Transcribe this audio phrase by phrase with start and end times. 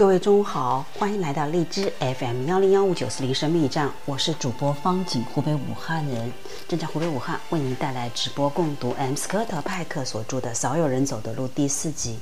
[0.00, 6.32] 各位中午好，欢迎来到荔枝 FM 幺零幺五九四零生命驿站，我是主播方景，湖北武汉人，
[6.66, 12.18] 正在湖北武汉为您带来直播共读 M 斯科特派克所著的《少有人走的路》第四集，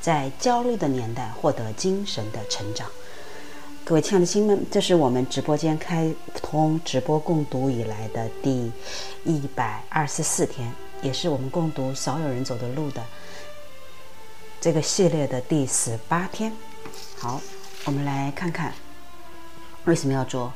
[0.00, 2.88] 在焦虑的年代获得精神的成长。
[3.84, 8.68] 各位亲爱的亲们，这是我们直播间开通直播共读以来的第
[9.22, 13.00] 一百二十四天，也是我们共读《少有人走的路》的
[14.60, 16.52] 这个系列的第十八天。
[17.22, 17.40] 好，
[17.84, 18.74] 我们来看看
[19.84, 20.52] 为什么要做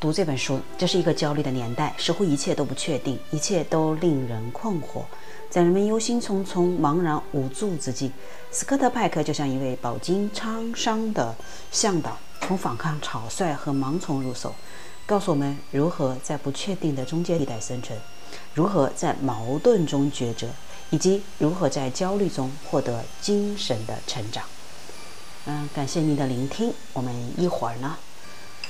[0.00, 0.58] 读这本书。
[0.78, 5.02] 这是一个焦虑的年代，似乎一切都不确定，一切都令人困惑。
[5.50, 8.10] 在人们忧心忡忡、茫然无助之际，
[8.50, 11.34] 斯科特派克就像一位饱经沧桑的
[11.70, 14.54] 向导，从反抗草率和盲从入手，
[15.04, 17.98] 告诉我们如何在不确定的中间地带生存，
[18.54, 20.48] 如何在矛盾中抉择，
[20.88, 24.42] 以及如何在焦虑中获得精神的成长。
[25.46, 26.72] 嗯，感谢您的聆听。
[26.94, 27.96] 我们一会儿呢，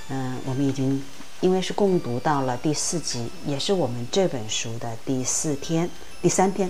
[0.08, 1.00] 嗯，我们已经
[1.40, 5.88] 因为是共读到了第四集，也是我们这本书的第四天、
[6.20, 6.68] 第三天。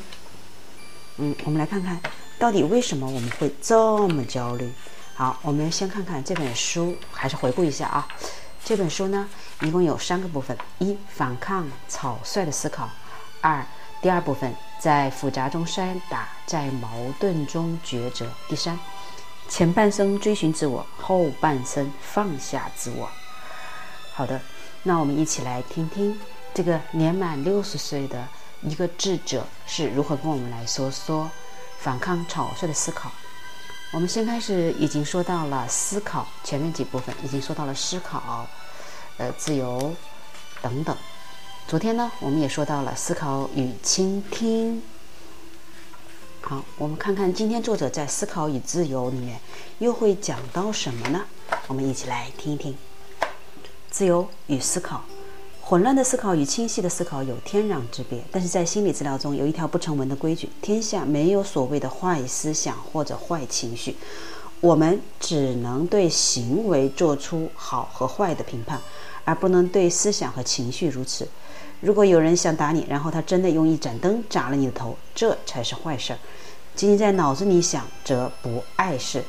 [1.17, 1.99] 嗯，我们来看看
[2.39, 4.71] 到底为什么我们会这么焦虑。
[5.15, 8.07] 好，我们先看看这本书，还是回顾一下啊。
[8.63, 9.27] 这本书呢，
[9.63, 12.85] 一共有三个部分：一、反抗草率的思考；
[13.41, 13.65] 二、
[14.03, 18.79] 第二部分在复杂中筛打，在矛盾中抉择；第三。
[19.49, 23.09] 前半生追寻自我，后半生放下自我。
[24.12, 24.41] 好的，
[24.82, 26.19] 那我们一起来听听
[26.53, 28.27] 这个年满六十岁的
[28.62, 31.31] 一个智者是如何跟我们来说说
[31.78, 33.10] 反抗草率的思考。
[33.93, 38.47] 我们先开始已经说到了思考，前面几部分已经说到了思考，
[39.19, 39.94] 呃，自由
[40.61, 40.97] 等等。
[41.69, 44.82] 昨天呢，我们也说到了思考与倾听。
[46.47, 49.41] 好，我们看看今天作者在《思考与自由》里面
[49.78, 51.22] 又会讲到什么呢？
[51.69, 52.77] 我们一起来听一听。
[53.91, 55.03] 自由与思考，
[55.62, 58.22] 混乱的思考与清晰的思考有天壤之别。
[58.31, 63.97] 但是在心理治疗中有一条不成文的规矩：天下没有所谓的坏思想或者坏情绪，
[64.61, 68.78] 我们只能对行为做出好和坏的评判，
[69.25, 71.26] 而不能对思想和情绪如此。
[71.84, 76.19] 如果有人想打你，然后他真的用一盏灯砸了你的头，这才是坏事儿。
[76.75, 79.22] 仅仅在脑子里想，则不碍事。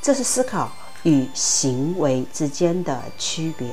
[0.00, 3.68] 这是思考与行为之间的区别。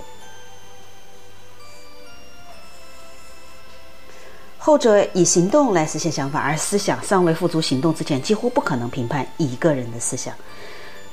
[4.58, 10.36] 后者以行动来实现想法，而思想尚未付诸行动之前，几乎不可能评判一个人的思想。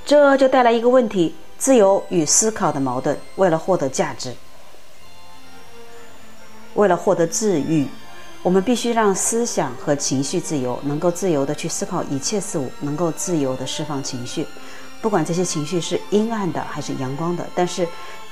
[0.04, 3.16] 这就带来一个问题：自由与思考的矛盾。
[3.36, 4.34] 为了获得价值。
[6.74, 7.86] 为了获得治愈，
[8.42, 14.46] 我们必须让思想和情绪自由，能够自由地去思考一切事物，能够自由地释放情绪，
[15.00, 17.46] 不管这些情绪是阴暗的还是阳光的。
[17.54, 17.86] 但是，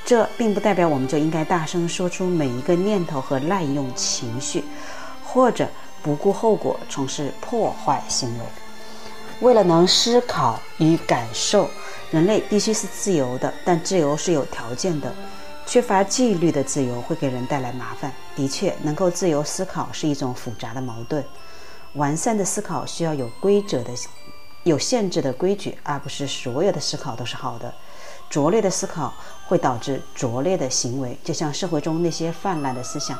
[0.05, 4.65] 这并不代表我们就应该大声说出每一个念头和滥用情绪，
[5.23, 5.69] 或者
[6.03, 8.45] 不顾后果从事破坏行为。
[9.41, 11.69] 为了能思考与感受，
[12.11, 15.15] 人类必须是自由的，但自由是有条件的。
[15.71, 18.13] 缺乏纪律的自由会给人带来麻烦。
[18.35, 21.25] 的确，能够自由思考是一种复杂的矛盾。
[21.93, 23.93] 完善的思考需要有规则的、
[24.65, 27.73] 有限制的规矩，而不是所有的思考都是好的。
[28.29, 29.15] 拙劣的思考
[29.47, 33.17] 会导致拙劣的行为，就像社会中那些泛滥的思想，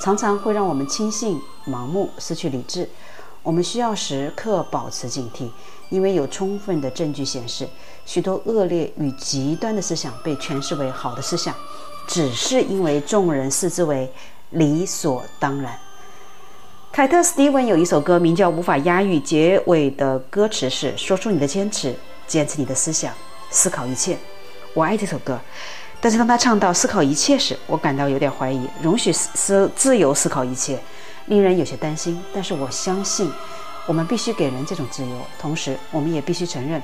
[0.00, 2.90] 常常会让我们轻信、盲目、失去理智。
[3.44, 5.48] 我们需要时刻保持警惕，
[5.90, 7.68] 因为有充分的证据显示，
[8.06, 11.54] 许多恶劣与极端的思想被诠释为好的思想。
[12.06, 14.12] 只是因为众人视之为
[14.50, 15.78] 理所当然。
[16.92, 21.92] 凯特·斯蒂文有一首歌名叫《无法压抑》，结尾的歌词是：“说出你的坚持，
[22.26, 23.12] 坚持你的思想，
[23.50, 24.16] 思考一切。”
[24.74, 25.40] 我爱这首歌，
[26.00, 28.68] 但是当他唱到“思考一切”时，我感到有点怀疑。
[28.80, 30.78] 容许思自由思考一切，
[31.26, 32.22] 令人有些担心。
[32.32, 33.28] 但是我相信，
[33.86, 35.16] 我们必须给人这种自由。
[35.36, 36.80] 同时，我们也必须承认，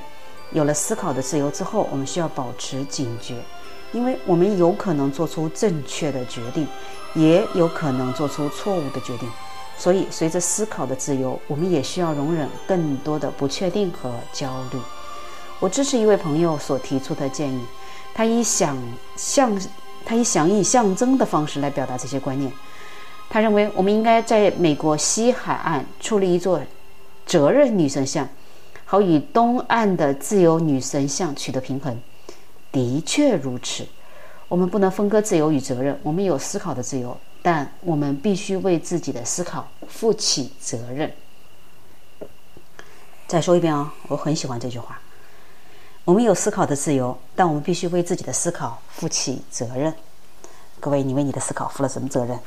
[0.51, 3.35] 有了思考的自由之后，我们需要保持警觉。
[3.91, 6.67] 因为我们有可能做出正确的决定，
[7.13, 9.29] 也有可能做出错误的决定，
[9.77, 14.79] 所以随着思考的自由，我们也需要容忍更多的不确定和焦虑。
[15.59, 17.65] 我支持一位朋友所提出的建议，
[18.13, 18.77] 他以想
[19.15, 19.59] 象，
[20.05, 22.51] 他以想以象征的方式来表达这些观念。
[23.29, 26.59] 他认为我们应该在美国西海岸矗立一座
[27.25, 28.27] 责任女神像，
[28.85, 31.97] 好与东岸的自由女神像取得平衡。
[32.71, 33.85] 的确如此，
[34.47, 35.99] 我们不能分割自由与责任。
[36.03, 41.11] 我们有思考的自由，但我们必须为自己的思考负起责任。
[43.27, 45.01] 再说一遍啊，我很喜欢这句话。
[46.03, 49.93] 我们有思考的自由，但我们必须为自己的思考负起责任。
[50.79, 52.39] 各位，你为你的思考负了什么责任？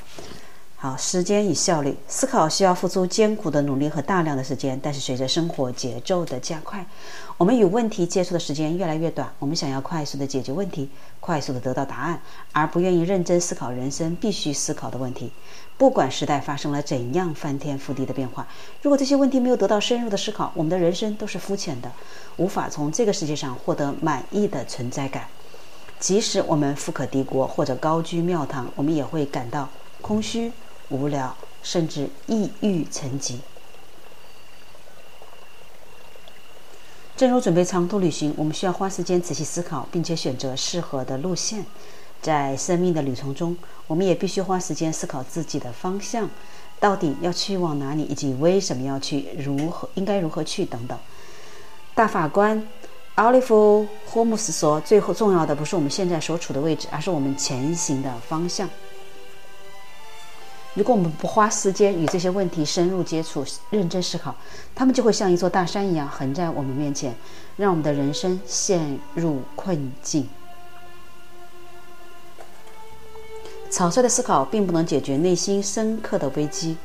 [0.85, 6.85] 好，时间与效率，思考需要付出艰苦的努力和大量的时间，但是随着生活节奏的加快，
[7.39, 9.33] 我们与问题接触的时间越来越短。
[9.39, 10.91] 我们想要快速的解决问题，
[11.21, 12.21] 快速的得到答案，
[12.53, 15.33] 而不愿意认真思考人生必须思考的问题。
[15.79, 18.47] 不管时代发生了怎样翻天覆地的变化，
[18.83, 21.91] 如果这些问题没有得到深入的思考，我们的人生都是肤浅的，
[22.37, 25.25] 无法从这个世界上获得满意的存在感。
[25.99, 29.67] 即使我们富可敌国或者高居庙堂，我们也会感到
[30.03, 30.53] 空虚。
[30.89, 33.41] 无聊，甚至抑郁成疾。
[37.17, 41.65] 正如准备长途旅行，我们需要花时间仔细思考，并且选择适合的路线。
[42.21, 46.29] 在生命的旅程中，我们也必须花时间思考自己的方向，
[46.81, 50.99] 到底要去往哪里，以及为什么要去，如何应该如何去等等。
[51.95, 52.67] 大法官
[53.15, 58.69] 奥利弗·霍姆斯说：“最后重要的不是我们现在所处的位置，而是我们前行的方向。”
[60.75, 64.35] 如果我们不花时间与这些问题深入接触、认真思考，
[64.75, 67.15] 他们就会像一座大山一样横在我们面前，
[67.57, 70.29] 让我们的人生陷入困境。
[73.71, 76.77] 草率的思考并不能解决内心深刻的危机。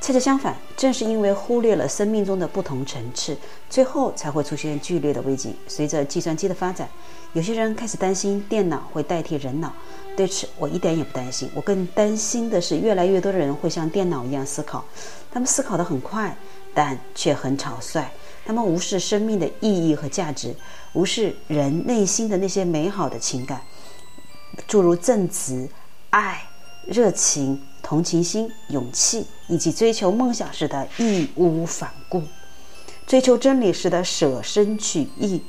[0.00, 3.36] 恰恰相反，正是因为忽略了生命中的不同层次，
[3.68, 5.54] 最后才会出现剧烈的危机。
[5.66, 6.88] 随着计算机的发展，
[7.32, 9.72] 有些人开始担心电脑会代替人脑。
[10.16, 11.50] 对此，我一点也不担心。
[11.54, 14.84] 我更担心的是，越来越多的人会像电脑一样思考。
[15.30, 16.34] 他们思考得很快，
[16.72, 18.10] 但却很草率。
[18.46, 20.54] 他们无视生命的意义和价值，
[20.94, 23.60] 无视人内心的那些美好的情感，
[24.66, 25.68] 诸如正直、
[26.10, 26.47] 爱、
[26.86, 27.62] 热情。
[27.80, 32.22] 同情心、勇气，以及追求梦想时的义无反顾，
[33.06, 35.42] 追求真理时的舍身取义。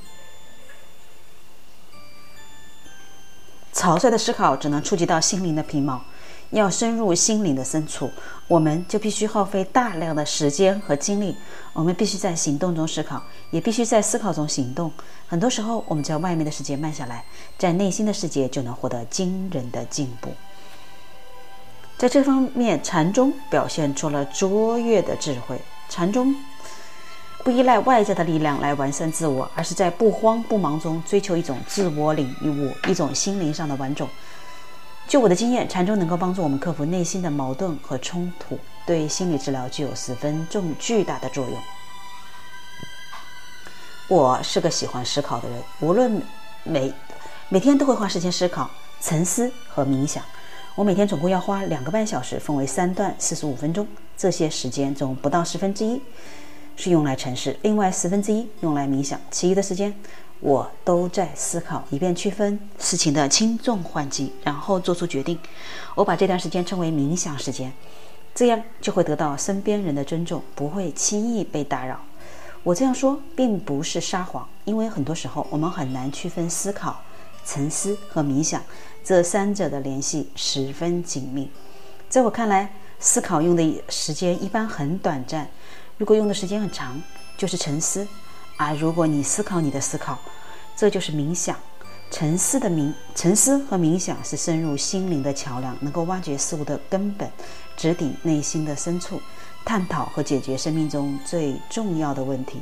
[3.73, 6.01] 草率的思考只能触及到心灵的皮毛，
[6.51, 8.09] 要深入心灵的深处，
[8.47, 11.35] 我们就必须耗费大量的时间和精力。
[11.73, 14.89] 我们必须在行动中思考，也必须在思考中行动。
[15.27, 17.25] 很多时候，我们在外面的世界慢下来，
[17.57, 20.30] 在内心的世界就能获得惊人的进步。
[21.99, 25.61] 在这方面，禅宗表现出了卓越的智慧。
[25.89, 26.33] 禅宗
[27.44, 34.07] 不依赖外在的力量来完善自我，而是在不慌不忙中追求一种自我领悟，一种心灵上的完整。
[35.09, 41.59] 就我的经验，禅宗能够帮助我们克服内心的矛盾和冲突，对心理治疗具有十分重巨大的作用。
[44.07, 46.21] 我是个喜欢思考的人，无论
[46.63, 46.94] 每
[47.49, 50.23] 每天都会花时间思考、沉思和冥想。
[50.80, 53.86] 我每天总共要花两个半小时，分为三段，四十五分钟。
[54.16, 56.02] 这些时间中不到十分之一
[56.78, 59.94] 是用来沉思，另外十分之一用来冥想，其余的时间
[60.40, 65.38] 我都在思考，以便区分事情的轻重缓急，然后做出决定。
[65.95, 67.74] 我把这段时间称为冥想时间，
[68.33, 72.00] 这样就会得到身边人的尊重，不会轻易被打扰。
[72.64, 77.02] 我这样说并不是撒谎，因为很多时候我们很难区分思考、
[77.49, 78.61] 沉思和冥想。
[79.03, 81.49] 这三者的联系十分紧密。
[82.07, 85.47] 在我看来，思考用的时间一般很短暂；
[85.97, 87.01] 如果用的时间很长，
[87.35, 88.06] 就是沉思；
[88.56, 90.19] 而如果你思考你的思考，
[90.75, 91.57] 这就是冥想。
[92.11, 97.27] 沉思的冥，沉思和冥想是深入心灵的桥梁，能够挖掘事物的根本，
[97.75, 99.19] 直抵内心的深处，
[99.65, 102.61] 探讨和解决生命中最重要的问题。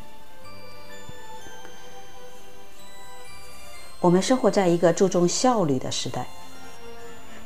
[4.00, 6.27] 我们生活在一个注重效率的时代，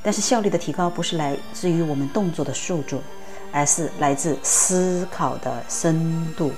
[0.04, 3.02] 但是效率的提高不是来自于我们动作的速度，
[3.54, 6.52] 而是来自思考的深度。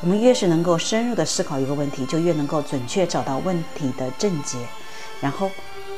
[0.00, 4.58] 我们越是能够深入的思考一个问题，就越能够准确找到问题的症结，
[5.20, 5.50] 然后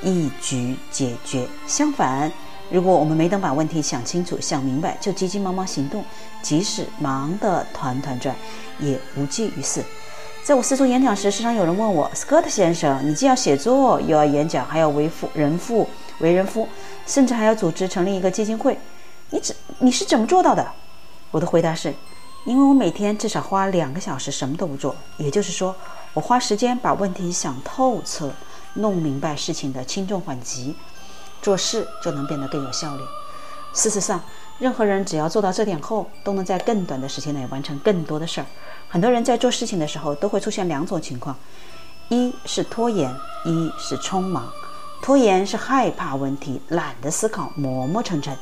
[0.02, 1.46] 一举解决。
[1.66, 2.32] 相反，
[2.70, 6.02] 如果我们没等把问题想清楚、想明白，就急急忙忙行动，
[6.40, 8.34] 即使忙得团团转，
[8.78, 9.84] 也无济于事。
[10.44, 16.68] 在我四处演讲时，时常有人问我：“Scott 先生，你既要写作，又要演讲，还要为人父为人夫，
[17.06, 18.78] 甚至还要组织成立一个基金会，
[19.30, 20.70] 你怎你是怎么做到的？”
[21.32, 21.94] 我的回答是：
[22.44, 25.74] 因为我每天至少花两个小时什么都不做，也就是说，
[26.12, 28.30] 我花时间把问题想透彻，
[28.74, 30.76] 弄明白事情的轻重缓急，
[31.40, 33.02] 做事就能变得更有效率。
[33.72, 34.20] 事实上，
[34.58, 38.46] 任何人只要做到这点后，都能在更短的时间内完成更多的事儿。
[38.94, 41.36] 很多人在做事情的时候都会出现两种情况：
[42.10, 43.12] 一是拖延，
[43.44, 44.48] 一是匆忙。
[45.02, 48.32] 拖延是害怕问题，懒得思考，磨磨蹭蹭；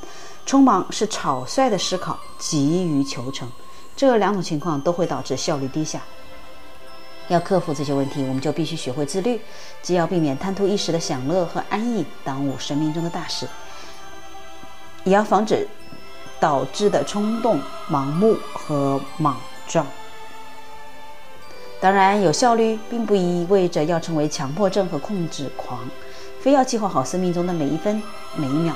[0.46, 3.50] 匆忙是草率的思考，急于求成。
[3.96, 6.02] 这两种情况都会导致效率低下。
[7.28, 9.40] 要克服这些问题，我们就必须学会自律，
[9.80, 13.48] 既要避免贪图一时的享乐和安逸耽误生命中的大事，
[15.04, 15.66] 也要防止
[16.38, 17.58] 导致的冲动、
[17.90, 19.86] 盲目和莽撞。
[21.82, 25.80] 当然，有效率并不意味着要成为强迫症和控制狂，
[26.40, 28.00] 非要计划好生命中的每一分
[28.36, 28.72] 每一秒。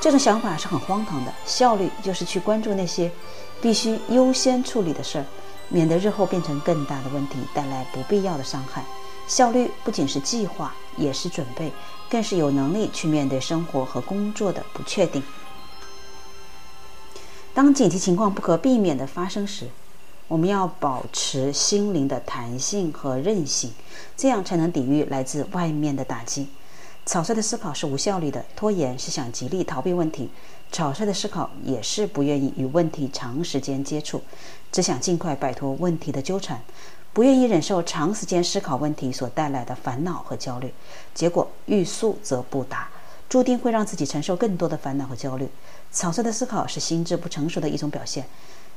[0.00, 1.34] 这种想法是很荒唐的。
[1.44, 3.12] 效率就是去关注那些
[3.60, 5.24] 必须优先处理的事儿，
[5.68, 8.82] 免得日后变成更大的问题，带来不必要的伤害。
[9.26, 11.70] 效率不仅是计划，也是准备，
[12.08, 15.22] 更是有能力去面对生活和工作的不确定。
[17.52, 19.66] 当紧急情况不可避免地发生时，
[20.30, 23.72] 我们要保持心灵的弹性和韧性，
[24.16, 26.46] 这样才能抵御来自外面的打击。
[27.04, 30.28] 草率的思考是无效率的，拖延是想极力逃避问题；
[30.70, 34.22] 草率的思考也是不愿意与问题长时间接触，
[34.70, 36.62] 只想尽快摆脱问题的纠缠，
[37.12, 40.72] 不愿意忍受长时间思考问题所带来的烦恼和焦虑。
[41.12, 42.88] 结果欲速则不达，
[43.28, 45.48] 注定会让自己承受更多的烦恼和焦虑。
[45.90, 48.24] 草率的思考是心智不成熟的一种表现。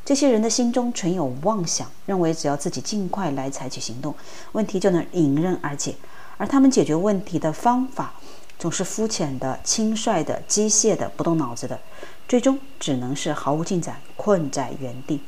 [0.06, 4.14] 这些人的心中存有妄想，认为只要自己尽快来采取行动，
[4.52, 5.96] 问题就能迎刃而解。
[6.38, 8.14] 而他们解决问题的方法，
[8.60, 11.80] 总是肤浅的、轻率的、机械的、不动脑子的，
[12.28, 15.22] 最终只能是毫无进展，困在原地。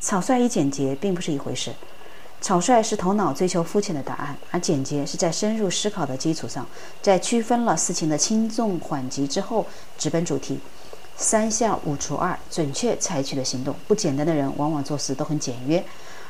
[0.00, 1.72] 草率与简洁并不是一回事。
[2.40, 6.66] 草率是头脑追求肤浅的答案，而简洁是在深入思考的基础上，
[7.02, 10.58] 在区分了事情的轻重缓急之后，直奔主题。
[11.18, 13.74] 三下五除二，准确采取了行动。
[13.88, 15.84] 不简单的人往往做事都很简约，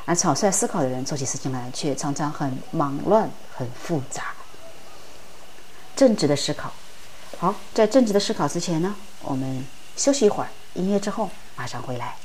[0.07, 4.33] 而草率思考的人做起事情来却常常很忙乱、很复杂。
[5.95, 6.73] 正直的思考。
[7.38, 9.64] 好，在正直的思考之前呢，我们
[9.95, 12.16] 休息一会儿，音乐之后马上回来。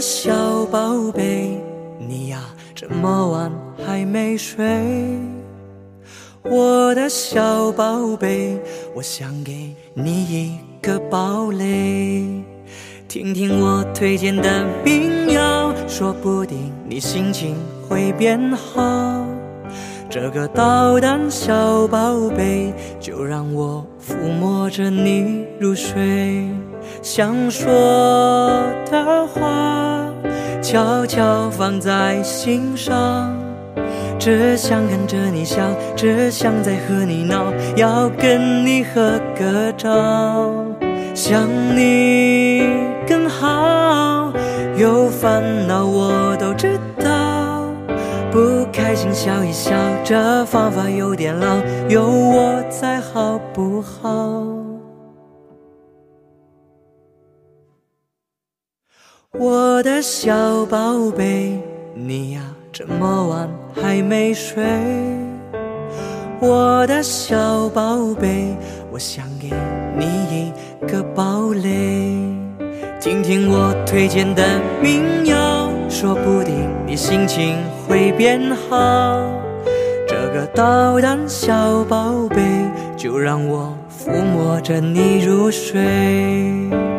[0.00, 1.60] 小宝贝，
[1.98, 2.40] 你呀
[2.74, 3.52] 这么晚
[3.86, 4.66] 还没睡？
[6.42, 8.58] 我的小宝贝，
[8.94, 12.24] 我想给你一个堡垒，
[13.08, 17.54] 听听我推荐的民谣，说不定你心情
[17.86, 19.26] 会变好。
[20.08, 26.48] 这个捣蛋小宝贝，就让我抚摸着你入睡。
[27.02, 27.68] 想说
[28.90, 29.89] 的话，
[30.70, 33.36] 悄悄放在心上。
[34.20, 35.56] 只想看着你笑，
[35.96, 39.88] 只想再和你闹，要跟你合个照。
[41.12, 42.62] 想你
[43.04, 44.32] 更好，
[44.76, 47.66] 有烦恼我都知道。
[48.30, 49.72] 不开心笑一笑，
[50.04, 51.56] 这方法有点老，
[51.88, 54.59] 有我在好不好？
[59.38, 61.56] 我的小宝贝，
[61.94, 62.40] 你呀
[62.72, 64.60] 这么晚还没睡。
[66.40, 68.56] 我的小宝贝，
[68.90, 69.52] 我想给
[69.96, 70.04] 你
[70.50, 70.52] 一
[70.90, 72.18] 个堡垒，
[73.00, 74.42] 听听我推荐的
[74.82, 77.56] 民谣，说不定你心情
[77.86, 78.68] 会变好。
[80.08, 82.42] 这个捣蛋小宝贝，
[82.96, 86.89] 就让我抚摸着你入睡。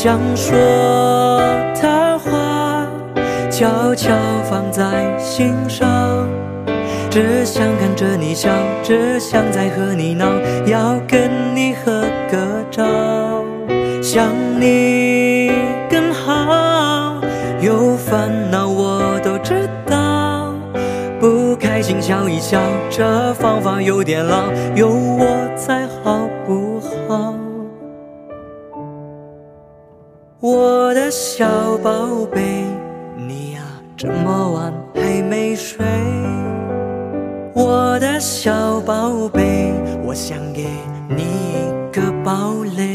[0.00, 0.56] 想说
[1.82, 2.86] 的话，
[3.50, 4.14] 悄悄
[4.48, 5.88] 放在心上。
[7.10, 8.48] 只想看着你笑，
[8.80, 10.26] 只想再和你闹，
[10.66, 12.38] 要跟你合个
[12.70, 12.84] 照。
[14.00, 14.28] 想
[14.60, 15.50] 你
[15.90, 17.20] 更好，
[17.60, 20.54] 有烦恼我都知道。
[21.18, 24.44] 不开心笑一笑，这方法有点老，
[24.76, 24.88] 有
[31.10, 32.64] 小宝贝，
[33.16, 33.62] 你呀
[33.96, 35.78] 这么晚还没睡。
[37.54, 39.72] 我的小宝贝，
[40.04, 40.66] 我想给
[41.08, 42.87] 你一个堡垒。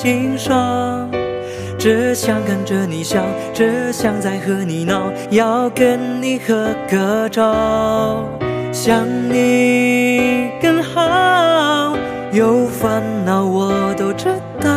[0.00, 1.10] 心上。
[1.78, 8.24] 只想看着你笑，只想再和你闹，要跟你合个照，
[8.72, 11.94] 想你更好。
[12.32, 14.28] 有烦恼我都知
[14.58, 14.70] 道，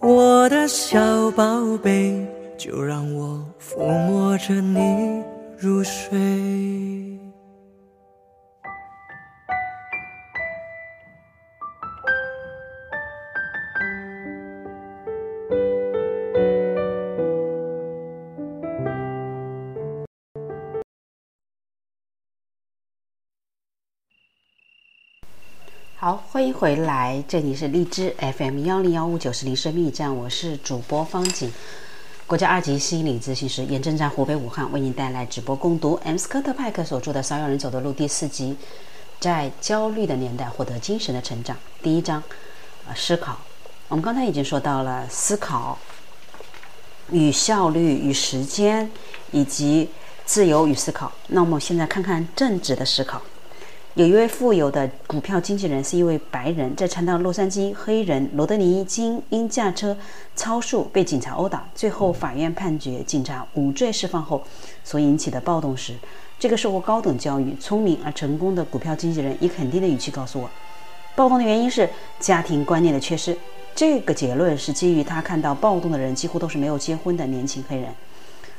[0.00, 5.22] 我的小宝贝，就让我抚摸着你
[5.58, 6.75] 入睡。
[25.98, 31.50] 好，欢迎回来，这里是荔枝 FM 幺零幺五九四零生命站，我是主播方景，
[32.26, 38.58] 国家二级心理咨询师，严正站湖北武汉为您带来直播共读 M 斯科特派克所著的《少有人走的路》第四集，
[39.18, 41.56] 在焦虑的年代获得精神的成长。
[41.82, 42.22] 第一章，
[42.86, 43.38] 呃，思考。
[43.88, 45.78] 我们刚才已经说到了思考
[47.10, 48.90] 与效率与时间，
[49.30, 49.88] 以及
[50.26, 51.10] 自由与思考。
[51.28, 53.22] 那我们现在看看正直的思考。
[53.96, 59.96] 有一位富有的股票经纪人是一位白人，在传到洛杉矶黑人罗德尼金因驾车
[60.36, 64.44] 超速被警察殴打，最后法院判决警察无罪释放后
[64.84, 65.94] 所引起的暴动时，
[66.38, 70.50] 这个受过高等教育、聪明而成功的股票经纪人以肯定的语气告诉我，
[71.14, 71.88] 暴动的原因是
[72.20, 73.34] 家庭观念的缺失。
[73.74, 77.88] 这个结论是基于他看到暴动的人几乎都是没有结婚的年轻黑人，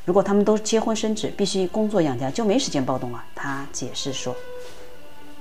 [0.04, 3.24] 如果他们都结婚生子，必须工作养家，就没时间暴动了。
[3.36, 4.36] 他解释说。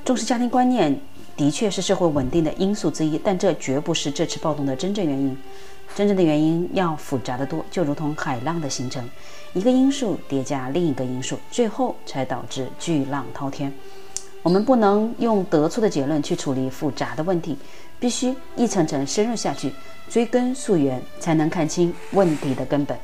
[0.07, 0.97] 重视家庭观念
[1.37, 5.37] 的确是社会稳定的因素之一，但这绝不是这次暴动的真正原因。
[5.97, 9.05] 真正的原因要复杂的多，就如同海浪的形成，
[9.53, 13.73] 一个因素叠加另一个因素，最后才导致巨浪滔天。
[14.45, 17.57] 我们不能用得出的结论去处理复杂的问题，
[17.99, 19.73] 必须一层层深入下去，
[20.09, 22.97] 追根溯源，才能看清问题的根本。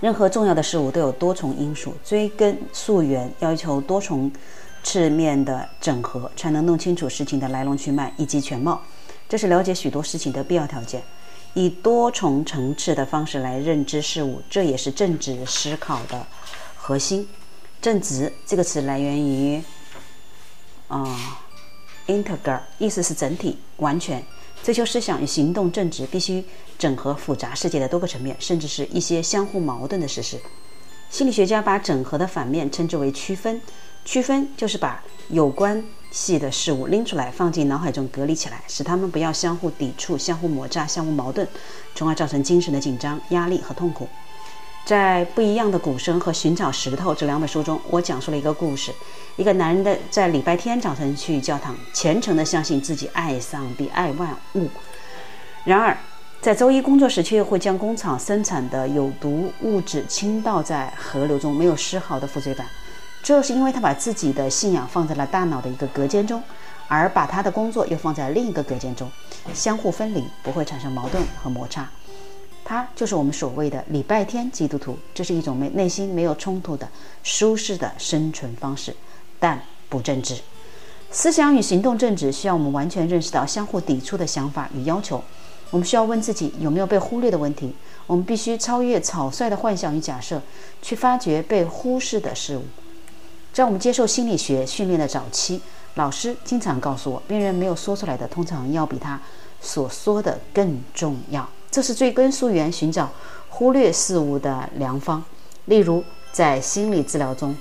[0.00, 4.32] 任何重要的事物都有多重因素，追根溯源要求多重。
[4.82, 8.82] 侧面的整合，才能弄清楚事情的来龙去脉以及全貌，
[9.28, 11.02] 这是了解许多事情的必要条件。
[11.54, 16.26] 以多重层次的方式来认知事物，这也是正直思考的
[16.76, 17.28] 核心。
[17.80, 19.62] 正直这个词来源于
[20.88, 21.38] 啊
[22.06, 24.24] ，integer，意思是整体、完全。
[24.62, 26.44] 追求思想与行动正直，必须
[26.78, 30.38] 整合复杂世界的多个层面，甚至是一些相互矛盾的事实。
[31.10, 33.60] 心理学家把整合的反面称之为区分。
[34.04, 41.46] 区分就是把有关系的事物拎出来，放进脑海中隔离起来，使他们不要相互抵触、相互摩擦、相互矛盾，
[41.94, 44.08] 从而造成精神的紧张、压力和痛苦。
[44.84, 48.92] 在《不一样的鼓声》和《寻找石头》这两本书中，我讲述了一个故事：
[49.36, 54.68] 一个男人的在礼拜天早晨去教堂，虔诚地相信自己爱上帝、爱万物。
[55.64, 55.96] 然而，
[56.40, 62.66] 在周一工作时，却又会将工厂生产的有毒物质倾倒在河流中，没有丝毫的负罪感。
[63.22, 66.42] 这是因为他把自己的信仰放在了大脑的一个隔间中，
[66.88, 69.08] 而把他的工作又放在另一个隔间中，
[69.54, 71.88] 相互分离，不会产生矛盾和摩擦。
[72.64, 74.98] 他就是我们所谓的礼拜天基督徒。
[75.14, 76.88] 这是一种没内心没有冲突的
[77.22, 78.94] 舒适的生存方式，
[79.38, 80.40] 但不正直。
[81.10, 85.22] 思想与行动正直，需要我们完全认识到相互抵触的想法与要求。
[85.70, 87.74] 我们需要问自己有没有被忽略的问题。
[88.06, 90.40] 我们必须超越草率的幻想与假设，
[90.80, 92.64] 去发掘被忽视的事物。
[93.52, 95.60] 在我们接受心理学训练的早期，
[95.96, 99.20] 老师经常告诉我，病人没有说出来的，通常要比他
[99.60, 101.46] 所说的更重要。
[101.70, 103.10] 这是追根溯源、寻找
[103.50, 105.22] 忽略事物的良方。
[105.66, 107.54] 例如，在心理治疗中，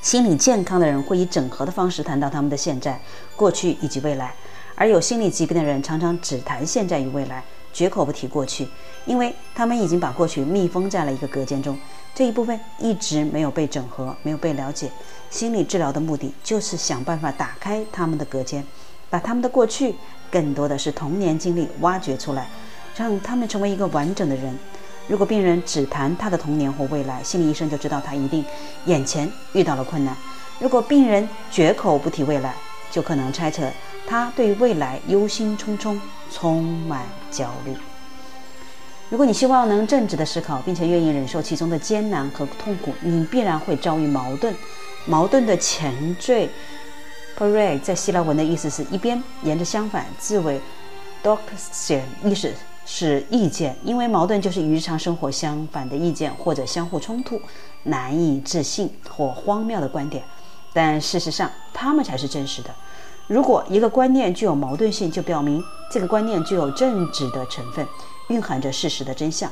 [0.00, 3.00] 心理健康的人会以整合的方式谈到他们的现在、
[3.34, 4.32] 过去以及未来，
[4.76, 8.68] 而有心理疾病的人常常只谈现在与未来，绝口不提过去，
[9.06, 11.76] 因为他们已经把过去密封在了一个隔间中。
[12.14, 14.90] 这一部分一直没有被整合，没有被了解。
[15.30, 18.64] 心理治疗的目的就是想办法打开他们的隔间，
[19.10, 19.96] 把他们的过去，
[20.30, 22.48] 更多的是童年经历挖掘出来，
[22.96, 24.56] 让他们成为一个完整的人。
[25.08, 28.44] 如果病人只谈他的童年或未来，心理医生就知道他一定
[28.86, 30.14] 眼前遇到了困难；
[30.60, 32.54] 如果病人绝口不提未来，
[32.92, 33.68] 就可能猜测
[34.06, 35.98] 他对未来忧心忡忡，
[36.30, 37.74] 充满焦虑。
[39.10, 44.54] 如果你希望能正直的思考，并且愿意忍受其中的艰难和痛苦，你必然会遭遇矛盾。
[45.06, 46.48] 矛盾的前缀
[47.38, 50.60] “parade” 在希腊文的意思是一边，沿着相反字尾
[51.22, 52.52] doxia 意思
[52.86, 57.40] 是意见，因为矛盾就是与日常生活相反的意见或者相互冲突、
[57.82, 60.24] 难以置信或荒谬的观点。
[60.72, 62.74] 但事实上，它们才是真实的。
[63.26, 67.86] 如果一个观念具有矛盾性，就表明这个观念具有正直的成分，
[68.28, 69.50] 蕴含着事实的真相。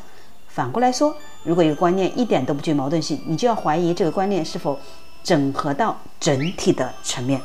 [0.49, 4.79] 反过来说，如果一个观念一点都不具矛盾性，你就要怀疑这个观念是否
[5.23, 7.41] 整合到整体的层面。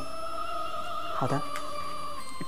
[1.14, 1.40] 好的，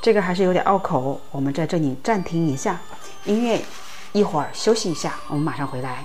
[0.02, 2.78] 这个还是有点拗口，我们在这里暂停一下，
[3.24, 3.64] 音乐
[4.12, 6.04] 一会儿休息一下，我们马上回来。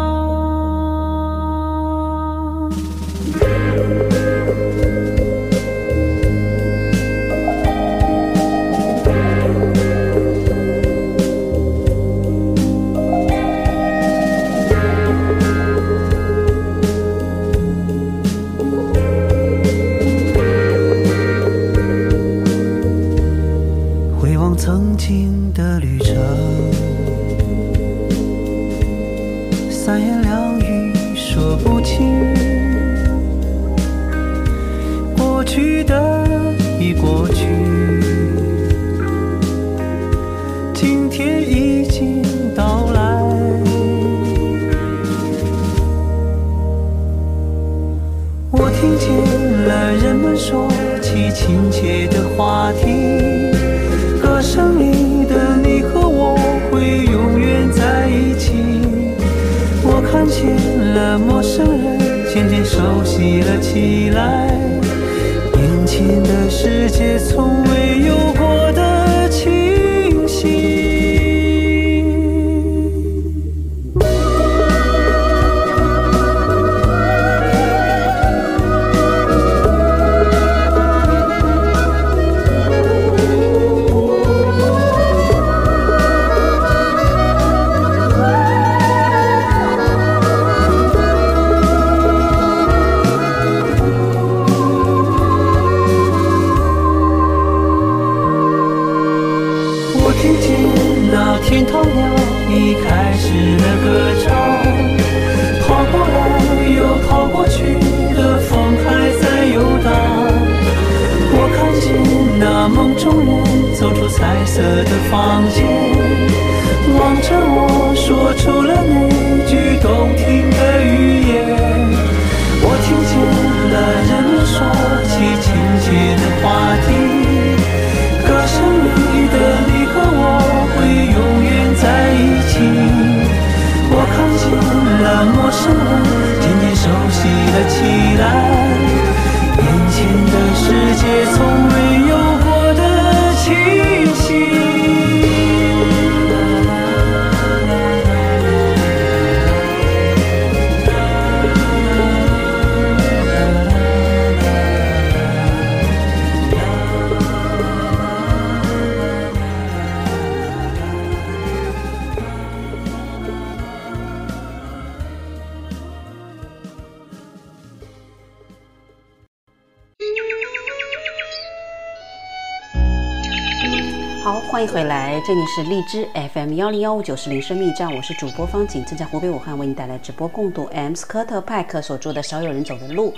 [175.23, 183.11] 这里是荔枝 FM 幺零幺五九四零生命站，我是主播方景，正在湖北武汉为你带来直播共读 M 斯科特派克所著的《少有人走的路》。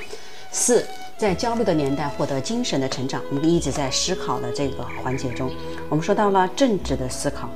[0.52, 0.86] 四，
[1.18, 5.50] 在焦虑的年代获得精神的成长，我们一直在思考的这个环节中，
[5.88, 7.50] 我们说到了正直的思考。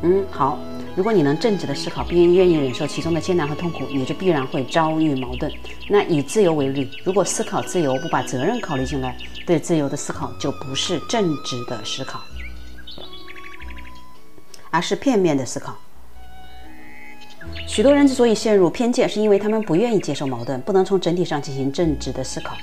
[0.00, 0.58] 嗯，好，
[0.96, 5.52] 如果你能正直的思考，并愿意忍受其中的艰难和痛苦，你就必然会遭遇矛盾。
[5.90, 9.14] 那以自由为例，如果思考自由不把责任考虑进来，
[9.46, 12.18] 对自由的思考就不是正直的思考。
[14.70, 15.76] 而是片面的思考。
[17.66, 22.54] 许多人之所以陷入偏见，是因为他们不愿意接受矛盾，不能从整体上进行正直的思考。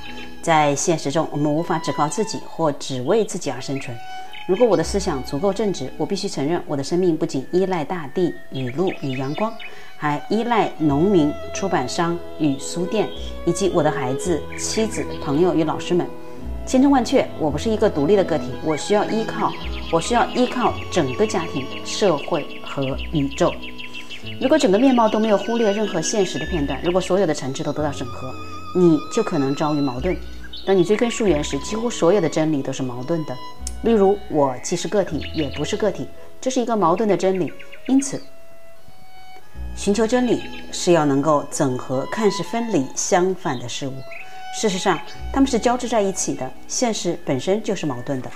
[0.41, 3.97] 在现实中，我们无法只靠自己或只为自己而生存。
[4.47, 9.51] 如果我的思想足够正直，我必须承认，我的生命不仅依赖大地、雨露与阳光，
[9.97, 13.09] 还依赖农民、出版商与书店，
[13.45, 16.07] 以及我的孩子、妻子、朋友与老师们。
[16.65, 19.51] 千真万确，我不是一个独立的个体，我需要依靠。
[19.89, 23.53] 我需要依靠整个家庭、社会和宇宙。
[24.41, 28.33] 如果整个面貌都没有忽略任何现实的片段，如果所有的层次都得到整合，
[28.75, 30.15] 你就可能遭遇矛盾。
[30.65, 33.33] 当你追根溯源时，几乎所有的真理都是矛盾的。
[33.83, 36.05] 例如，我既是个体，也不是个体，
[36.41, 37.53] 这是一个矛盾的真理。
[37.87, 38.21] 因此，
[39.77, 40.41] 寻求真理
[40.73, 43.93] 是要能够整合看似分离、相反的事物。
[44.59, 44.99] 事实上，
[45.31, 46.51] 它们是交织在一起的。
[46.67, 48.29] 现实本身就是矛盾的。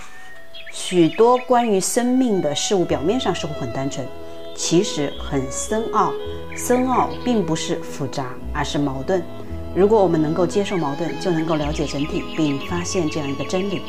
[0.71, 4.07] 许多关于生命的事物，表面上似乎很单纯，
[4.55, 6.13] 其实很深奥。
[6.55, 9.21] 深奥并不是复杂，而是矛盾。
[9.75, 13.81] 如果我们能够接受矛盾，就能够了解整体，并发现这样一个真理：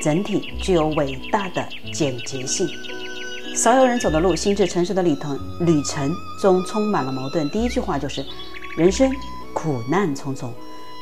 [0.00, 2.66] 整体具有伟大的简洁性。
[3.54, 7.48] 少有人走的路，心智成熟的旅程，旅程中充满了矛盾。
[7.50, 8.24] 第一句话就是：
[8.76, 9.10] 人生
[9.52, 10.50] 苦难重重。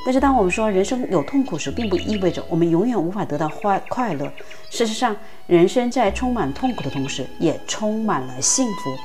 [0.04, 4.32] 但是，当我们说人生有痛苦时，并不意味着我们永远无法得到快快乐。
[4.70, 5.14] 事实上，
[5.46, 8.96] 人生在充满痛苦的同时，也充满了幸福。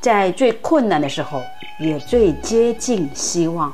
[0.00, 1.42] 在最困难的时候，
[1.78, 3.70] 也最接近希望。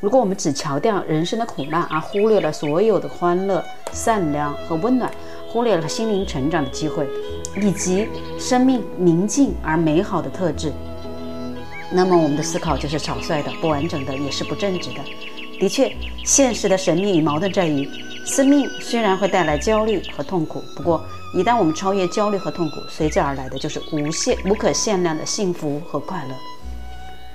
[0.00, 5.10] 如果我们只强调人生的苦难，而忽略了所有的欢乐、善良和温暖，
[5.48, 7.06] 忽略了心灵成长的机会，
[7.60, 10.72] 以及生命宁静而美好的特质，
[11.90, 15.00] 那么我们的思考就是草率的、不完整的，也是不正直的。
[15.58, 15.90] 的确，
[16.24, 17.88] 现实的神秘与矛盾在于，
[18.24, 21.02] 生命虽然会带来焦虑和痛苦，不过
[21.34, 26.34] 一旦我们超越焦虑和痛苦，随之而来的就是无限、无可限量的幸福和快乐。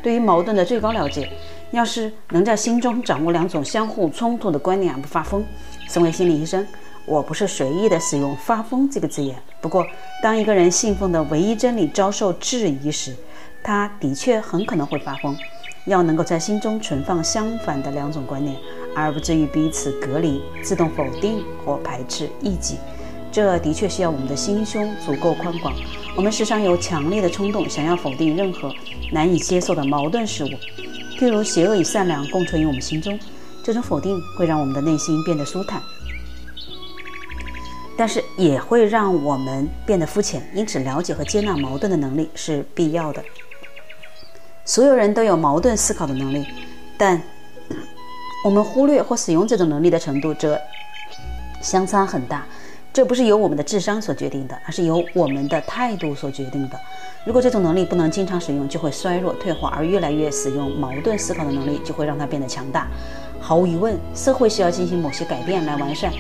[0.04, 1.32] 对于矛盾的最高了解，
[1.72, 5.44] 要是能在心中掌握两种相互冲突的观念而不发疯。
[5.90, 6.66] 身为心理医生，
[7.06, 9.36] 我不是随意的使用“发疯”这个字眼。
[9.62, 9.86] 不过，
[10.22, 13.16] 当一个人信奉的唯一真理遭受质疑时，
[13.64, 15.36] 他的确很可能会发疯。
[15.86, 18.56] 要能够在心中存放相反的两种观念，
[18.96, 22.78] 而不至于彼此隔离、自动否定或排斥异己，
[23.32, 25.74] 这的确需要我们的心胸足够宽广。
[26.16, 28.72] 我们时常有强烈的冲动，想要否定任何
[29.12, 30.50] 难以接受的矛盾事物，
[31.18, 33.18] 譬如邪恶与善良共存于我们心中。
[33.64, 35.80] 这种否定会让我们的内心变得舒坦，
[37.96, 40.42] 但是也会让我们变得肤浅。
[40.56, 43.24] 因此，了解和接纳矛盾的能力是必要的。
[44.64, 46.46] 所有人都有矛盾思考的能力，
[46.98, 47.22] 但
[48.44, 50.60] 我们忽略或使用这种能力的程度则
[51.62, 52.46] 相差很大。
[52.94, 56.78] 这不是由我们的智商所决定的，而是由我们的态度所决定的。
[57.24, 62.88] 如果这种能力不能经常使用，就会衰弱退化；而越来越使用矛盾思考的能力，就会让它变得强大。
[63.40, 66.12] 毫无疑问，社会需要进行某些改变来完善、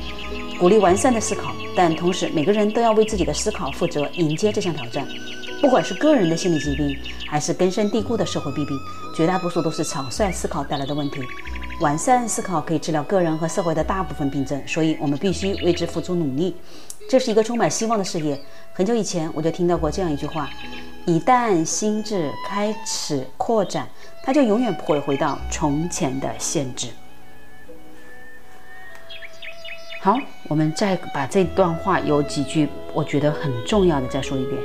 [0.59, 5.05] 鼓励完善的思考，但同时每个人都要为自己的思考负责，迎接这项挑战。
[5.61, 6.97] 不管是个人的心理疾病，
[7.27, 8.75] 还是根深蒂固的社会弊病，
[9.15, 11.21] 绝大多数都是草率思考带来的问题。
[11.79, 16.55] 完善思考可以治疗个人和社会的大部分病症，所以我们必须为之付出努力。
[17.07, 18.39] 这是一个充满希望的事业。
[18.73, 20.49] 很久以前我就听到过这样一句话：
[21.05, 23.87] 一旦心智开始扩展，
[24.23, 26.87] 它就永远不会回到从前的限制。
[30.01, 34.59] 好，我们再把这段话有几句我觉得很重要的再说一遍。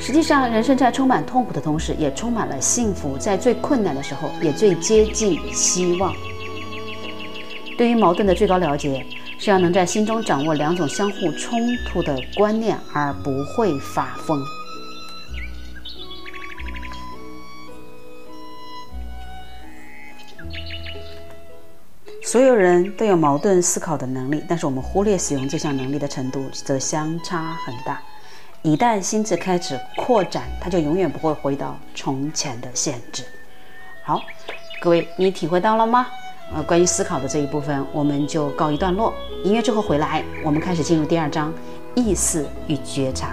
[0.00, 6.14] 实际上，人生在充满痛苦的同时，也充满了幸福；在最困难的时候，也最接近希望。
[7.76, 9.04] 对于矛盾的最高了解，
[9.38, 14.40] 是要能在心中掌握两种相互冲突的观念，而不会发疯。
[22.24, 28.00] 所有人都有矛盾思考的能力，但是我们忽略使用这项能力的程度，则相差很大。
[28.68, 33.24] 一旦心智开始扩展，它就永远不会回到从前的限制。
[34.04, 34.20] 好，
[34.78, 36.06] 各位，你体会到了吗？
[36.54, 39.14] 呃，关于思考的这一部分，我们就告一段落。
[39.42, 41.50] 音乐之后回来，我们开始进入第二章：
[41.94, 43.30] 意识与觉察。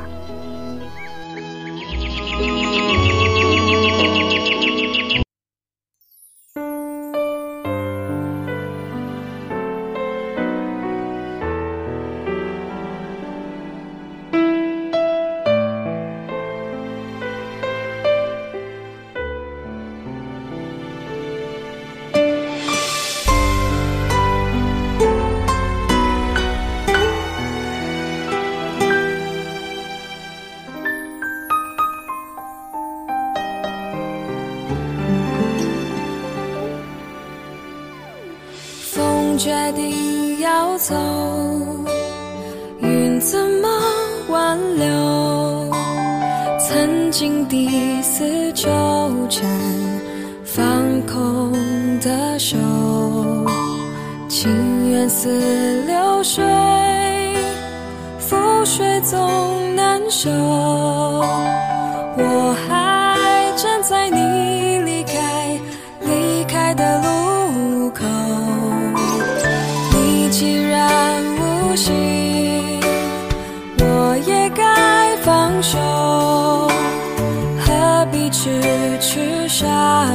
[78.86, 79.66] 痴痴傻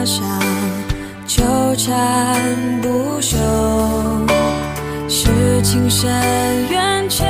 [0.04, 0.22] 傻
[1.26, 1.42] 纠
[1.76, 2.40] 缠
[2.80, 3.36] 不休？
[5.08, 6.08] 是情深
[6.70, 7.26] 缘浅，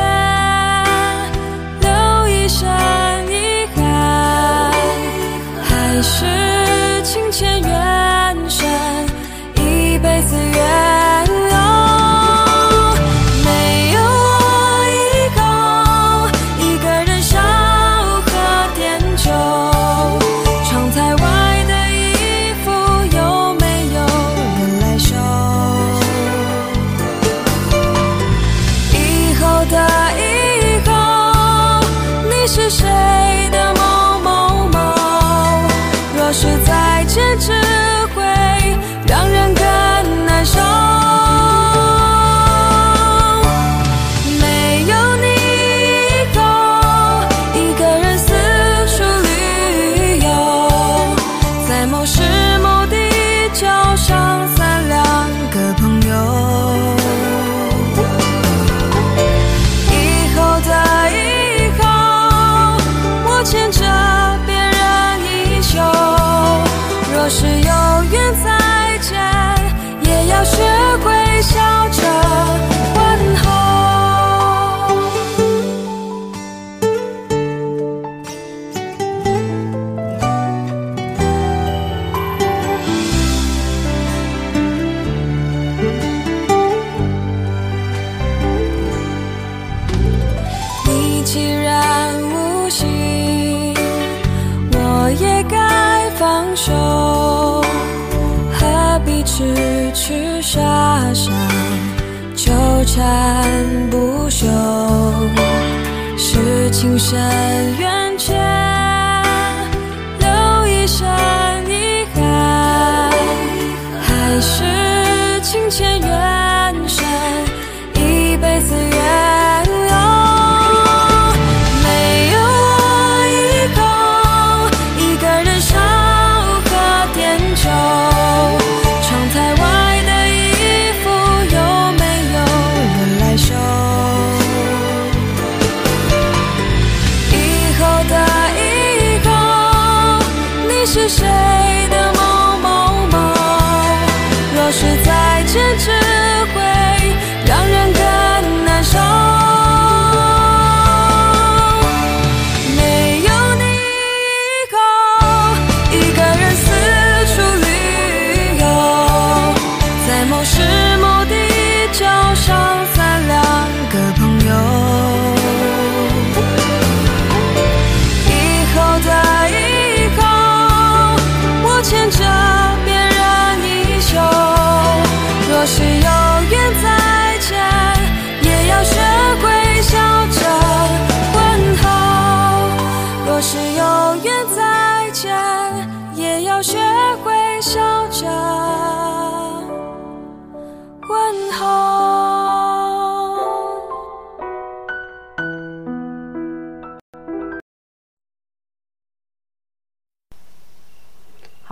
[107.43, 108.19] 但愿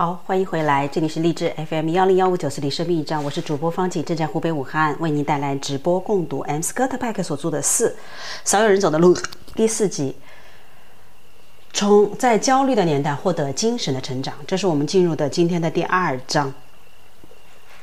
[0.01, 7.97] 好，欢迎回来，这里是励志 FM 幺零幺五九四李生命驿站，我是主播方景，正在湖北武汉为您带来直播共读 M 斯科特派克所著的《四
[8.45, 9.13] 少有人走的路》
[9.55, 10.15] 第四集。
[11.73, 16.53] 从在焦虑的年代获得精神的成长，这是我们进入的今天的第二章。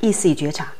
[0.01, 0.73] 意识与觉察。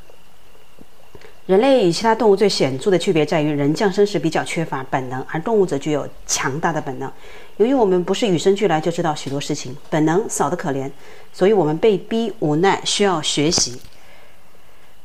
[1.47, 7.11] 人类与其他动物最显著的区别在于，人降生时比较缺乏本能，而动物则具有强大的本能。
[7.59, 10.91] 由于我们不是与生俱来就知道许多事情，本能少得可怜，
[11.33, 13.81] 所以我们被逼无奈需要学习。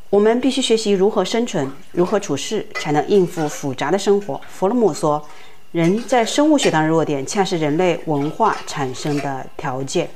[0.10, 4.42] 我们必须学习如何生存，如何处事，才能应付复杂的生活。
[4.50, 5.24] 弗洛姆说，
[5.72, 10.10] 人在生物学上的弱点，恰是人类文化产生的条件。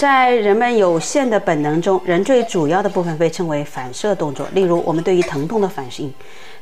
[0.00, 4.48] 在人们有限的本能中，人最主要的部分被称为反射动作。
[4.54, 6.10] 例如，我们对于疼痛的反应。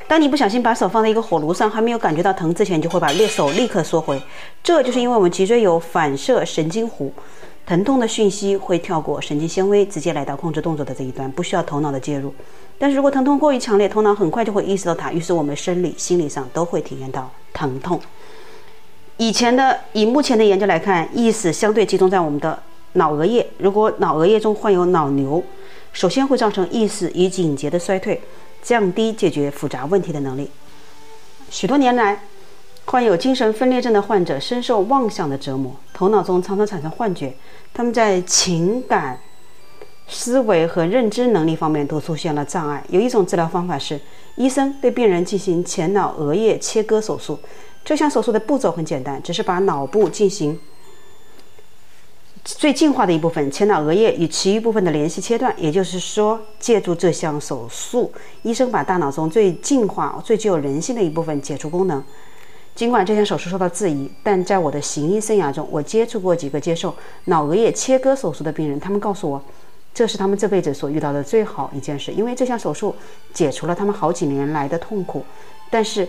[0.08, 4.20] 当你不小心把手放在一个火炉上，还没有感觉到疼之前，你就会把手立刻缩回。
[4.60, 7.12] 这就是因为我们脊椎有反射神经弧，
[7.64, 12.34] 疼痛的讯息会跳过神经纤维，直接来到控制动作的这一端，不需要头脑的介入。
[12.76, 18.00] 但是如果疼痛过于强烈，头脑很快就会意识到它，于是我们生理、心理上都会体验到疼痛。
[19.16, 22.60] 以前的，以目前的研究来看，意识相对集中在我们的
[22.98, 23.48] 脑额叶。
[23.56, 25.42] 如果脑额叶中患有脑瘤，
[25.94, 28.20] 首先会造成意识与警觉的衰退。
[28.60, 30.50] 降低解决复杂问题的能力。
[31.48, 32.24] 许多年来，
[32.86, 37.32] 患有精神分裂症的患者深受妄想的折磨，头脑中常常产生幻觉，
[37.72, 39.20] 他们在情感、
[40.08, 42.82] 思维和认知能力方面都出现了障碍。
[42.88, 43.98] 有一种治疗方法是，
[44.34, 47.38] 医生对病人进行前脑额叶切割手术。
[47.84, 50.58] 这项手术的步骤很简单，只是把脑部进行。
[52.56, 58.10] 最进化的一部分前脑额叶与其余部分的联系切断，也就是说，借助这项手术，
[58.42, 62.02] 医生把大脑中最进化、最具有人性的一部分解除功能。
[62.74, 66.94] 尽管这项手术受到质疑，但在我的行医生涯中，我接触过几个接受
[67.26, 69.42] 脑额叶切割手术的病人，他们告诉我，
[69.92, 72.96] 这是他们这辈子所遇到的最好一件事，因为这项手术
[73.34, 75.22] 解除了他们好几年来的痛苦。
[75.70, 76.08] 但是，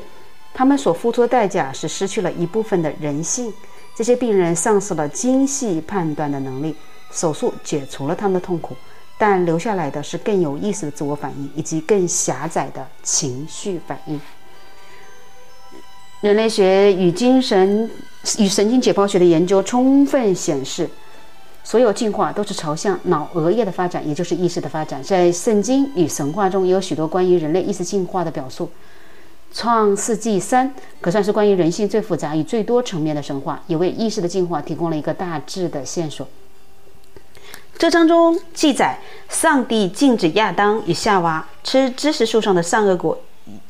[0.54, 3.54] 他们所付出的代价是失去了一部分的人性。
[4.00, 6.74] 这些病人丧失了精细判断的能力，
[7.12, 8.74] 手术解除了他们的痛苦，
[9.18, 14.18] 但留下来的是更有意识的自我反应以及更狭窄的情绪反应。
[16.22, 17.92] 人类学与精神
[18.38, 20.90] 与神经解剖学的研究充分显示，
[21.66, 25.04] 所有进化都是朝向脑额叶的发展，也就是意识的发展。
[25.04, 28.72] 在圣经与神话中也有许多关于人类意识进化的表述。
[29.54, 36.28] 创世纪三可算是关于人性最复杂与最多层面的神话，也为意识的进化提供了一个大致的线索。
[37.78, 43.18] 这章中记载，上帝禁止亚当与夏娃吃知识树上的善恶果，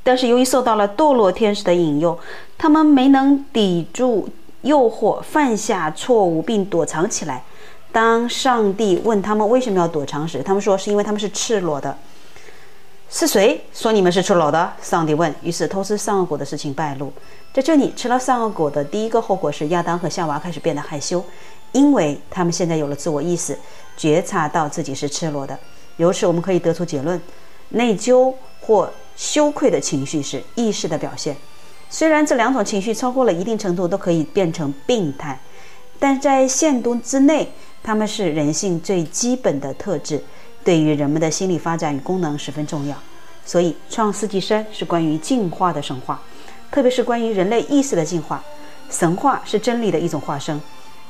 [0.03, 2.19] 但是由于受到了堕落天使的引诱，
[2.57, 4.27] 他们没能抵住
[4.63, 7.43] 诱惑，犯下错误并躲藏起来。
[7.91, 11.95] 当上帝问他们为什么要躲藏时，他们说是因为他们是赤裸的。
[13.11, 14.71] 是谁说你们是赤裸的？
[14.83, 15.33] 上帝问。
[15.41, 17.11] 于是偷吃善恶果的事情败露。
[17.51, 21.23] 在这里，吃了善恶果的第一个后果是亚当和夏娃开始变得害羞，
[21.71, 23.57] 因为他们现在有了自我意识，
[23.97, 25.57] 觉察到自己是赤裸的。
[25.97, 27.19] 由此，我们可以得出结论：
[27.69, 28.31] 内疚
[28.61, 31.35] 或羞愧的情绪是意识的表现。
[31.89, 35.39] 虽然这两种情绪超过了一定程度都可以变成病态，
[35.97, 37.51] 但在限度之内，
[37.81, 40.23] 它们是人性最基本的特质。
[40.69, 42.95] 对于人们的心理发展与功能十分重要，
[43.43, 46.21] 所以《创世纪三》是关于进化的神话，
[46.69, 48.43] 特别是关于人类意识的进化。
[48.87, 50.61] 神话是真理的一种化身，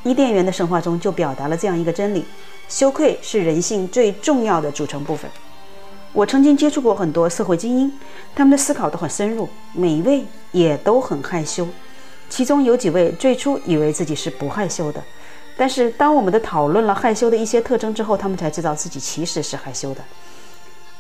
[0.04, 2.24] 伊甸园的神话中就表达了这样一个真理：
[2.70, 5.30] 羞愧是人性最重要的组成部分。
[6.14, 7.92] 我曾经接触过很多社会精英，
[8.34, 11.68] 他们的思考都很深入，每一位也都很害羞，
[12.30, 15.04] 其中有几位最初以为自己是不害羞的。
[15.60, 20.02] 但是，当我们的讨论了害羞的一些特征之后，他们才知道自己其实是害羞的。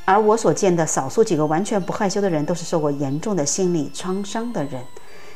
[0.03, 4.83] 而我所见的少数几个完全不害羞的人，都是受过严重的心理创伤的人，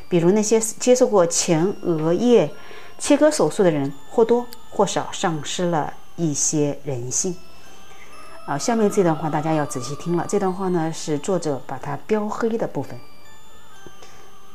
[0.09, 2.51] 比如那些接受过前额叶
[2.97, 7.33] 切割手术的人，或多或少丧失了一些人性。
[8.45, 10.25] 啊，下面这段话大家要仔细听了。
[10.27, 12.99] 这段话呢，是作者把它标黑的部分。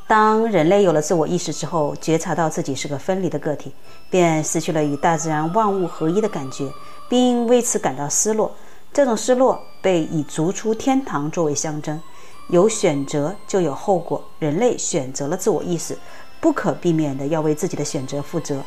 [0.09, 3.71] 当人类有了自我意识之后，觉察到自己是个分离的个体，
[4.09, 6.67] 便失去了与大自然万物合一的感觉，
[7.07, 8.51] 并为此感到失落。
[8.91, 12.01] 这种失落被以逐出天堂作为象征。
[12.47, 15.95] 有选择就有后果，人类选择了自我意识，
[16.41, 18.63] 不可避免的要为自己的选择负责。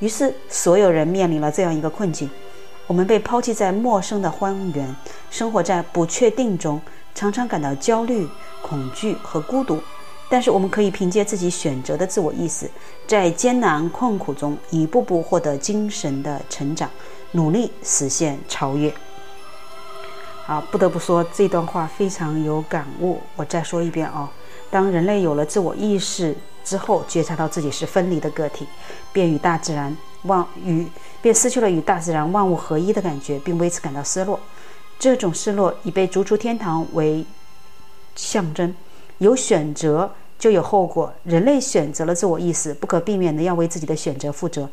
[0.00, 2.28] 于是，所有人面临了这样一个困境：
[2.86, 4.94] 我们被抛弃在陌生的荒原，
[5.30, 6.78] 生活在不确定中，
[7.14, 8.28] 常常感到焦虑、
[8.60, 9.78] 恐惧和孤独。
[10.32, 12.66] 但是我们可以凭借自己选择的自我意识，
[13.06, 16.88] 在艰难困苦中一步步获得精神的成长，
[17.32, 18.90] 努力实现超越。
[20.46, 23.20] 好，不得不说这段话非常有感悟。
[23.36, 24.32] 我再说一遍啊，
[24.70, 28.66] 当人类有了自我意识之后，觉察到自己是分离的个体，
[29.12, 30.86] 便与大自然万与
[31.20, 34.40] 便失去了与大自然万物合一的感觉，并为此感到失落。
[34.98, 37.22] 这种失落以被逐出天堂为
[38.16, 38.74] 象征，
[39.18, 40.10] 有选择。
[40.42, 41.14] 就有后果。
[41.22, 44.68] 人类选择了自我意识，不可避免的要为自己的选择负责。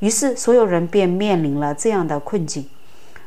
[0.00, 2.66] 于是，所有人便面临了这样的困境：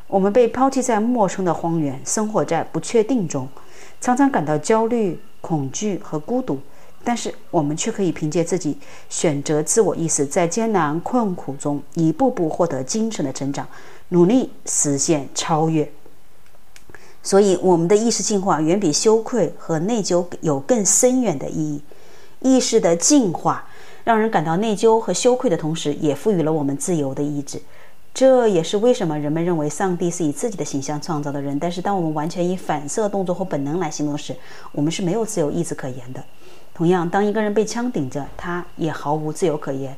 [0.06, 3.48] 我们被抛弃在陌生的荒原，生活在不确定中，
[4.00, 6.60] 常常感到焦虑、恐惧和孤独。
[7.04, 8.78] 但是我们却可以凭借自己
[9.10, 13.68] 选择自我意识，在艰难困苦中一步步获得精神的成长，
[14.10, 15.92] 努力实现超越。
[17.24, 21.82] 所以，我们的意识进化远比羞愧和内疚有更深远的意义。
[22.40, 23.68] 意识的进化
[24.04, 27.62] 让人感到内疚和羞愧的同时，也赋予了我们自由的意志。
[28.14, 34.36] 这也是为什么人们认为上帝是以自己的形象创造的人，但是当我们完全以反射动作或本能来行动时，
[34.72, 36.24] 我们是没有自由意志可言的。
[36.74, 39.96] 同样，当一个人被枪顶着，他也毫无自由可言。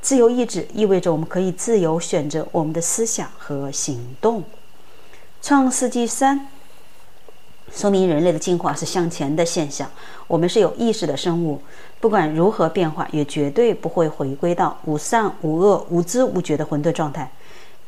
[0.00, 4.42] 自由意志意味着我们可以自由选择我们的思想和行动。
[5.44, 6.48] 创世纪三
[7.70, 9.90] 说明人类的进化是向前的现象。
[10.26, 11.60] 我们是有意识的生物，
[12.00, 17.30] 不管如何变化，也绝对不会回归到无善无恶、无知无觉的混沌状态。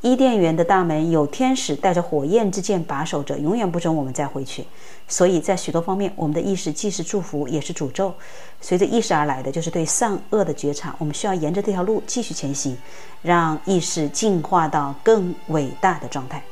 [0.02, 4.66] 伊甸园的大门有天使带着火焰之剑把守着，永远不准我们再回去。
[5.08, 8.12] 所以在许多方面，我们的意识既是祝福，也是诅咒。
[8.60, 10.94] 随着意识而来的就是对善恶的觉察。
[10.98, 12.76] 我们需要沿着这条路继续前行，
[13.22, 16.42] 让意识进化到更伟大的状态。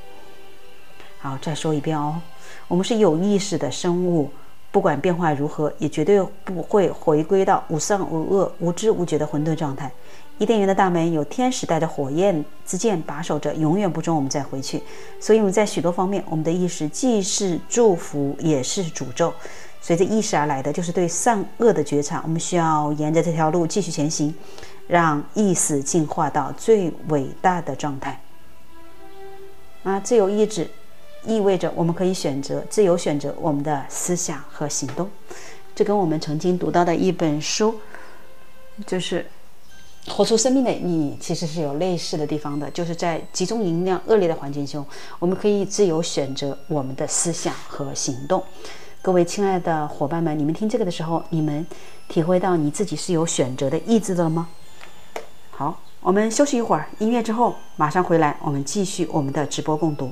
[1.25, 2.20] 好，再说一遍哦，
[2.68, 4.31] 我们是有意识的生物。
[4.70, 9.91] 不管变化如何，也绝对不会回归到无善无恶、无知无觉的混沌状态。
[10.37, 14.83] 伊甸园的大门有天使带着火焰之剑把守着，永远不准我们再回去。
[15.18, 19.33] 所以我们在许多方面，我们的意识既是祝福，也是诅咒。
[19.81, 22.20] 随着意识而来的就是对善恶的觉察。
[22.22, 24.35] 我们需要沿着这条路继续前行，
[24.87, 28.20] 让意识进化到最伟大的状态。
[29.85, 30.68] 啊，自由意志。
[31.27, 35.09] 意味着我们可以选择自由选择我们的思想和行动，
[35.75, 37.75] 这跟我们曾经读到的一本书，
[38.87, 39.27] 就是
[40.12, 42.70] 《活出生命的意义》，其实是有类似的地方的。
[42.70, 44.85] 就是在集中营那样恶劣的环境中，
[45.18, 48.43] 我们可以自由选择我们的思想和行动。
[49.01, 51.66] 各位亲爱的伙伴们，你们听这个的时候，你们
[52.09, 54.49] 体会到你自己是有选择的意志的了吗？
[55.51, 60.11] 好，我们休息一会儿，音乐之后马上回来，我们继续我们的直播共读。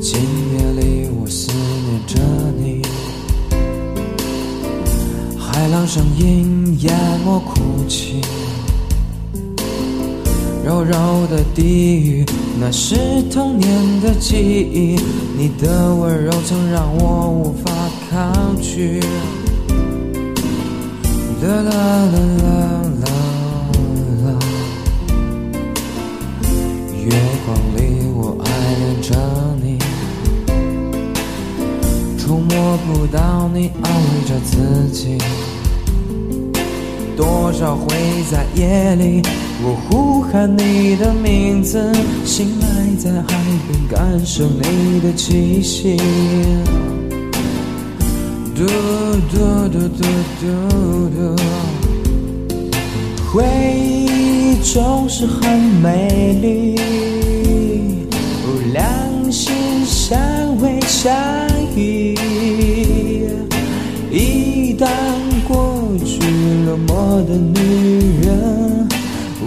[0.00, 0.20] 今
[0.52, 2.20] 夜里我思念着
[2.58, 2.82] 你。
[5.38, 6.94] 海浪声音淹
[7.24, 8.20] 没哭泣
[10.64, 12.26] 柔柔的低语
[12.60, 15.00] 那是童年的记忆。
[15.36, 17.72] 你的温柔曾让我无法
[18.10, 19.00] 抗拒。
[21.42, 22.85] 啦啦啦啦
[32.56, 35.18] 触摸不到你，安慰着自己。
[37.14, 37.94] 多少回
[38.30, 39.20] 在夜里。
[39.62, 41.92] 我呼喊你的名字，
[42.24, 42.66] 醒来
[42.98, 43.26] 在海
[43.68, 45.98] 边，感受你的气息。
[48.54, 48.64] 嘟
[49.30, 50.04] 嘟嘟嘟
[50.40, 50.46] 嘟
[51.10, 51.36] 嘟，
[53.34, 53.44] 回
[53.74, 56.74] 忆总是很美丽，
[58.72, 59.54] 两心
[59.84, 60.18] 相
[60.58, 61.14] 偎相
[66.76, 68.86] 冷漠的女人。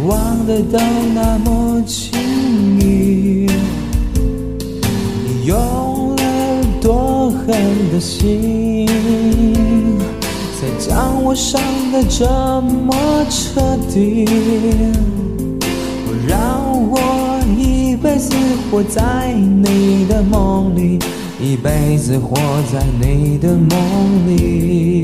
[0.08, 0.80] 忘得都
[1.14, 2.18] 那么轻
[2.80, 3.46] 易，
[5.26, 6.24] 你用了
[6.82, 7.48] 多狠
[7.92, 8.88] 的心，
[10.60, 11.62] 才将我伤
[11.92, 12.26] 得这
[12.62, 12.96] 么
[13.30, 13.62] 彻
[13.94, 14.26] 底。
[16.28, 18.34] 让我一辈子
[18.72, 20.98] 活在你的梦里，
[21.40, 22.36] 一辈子活
[22.72, 25.04] 在你的梦里。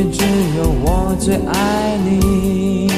[0.00, 0.24] 世界只
[0.56, 2.88] 有我最爱你，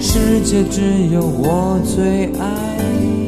[0.00, 3.27] 世界只有我最爱你。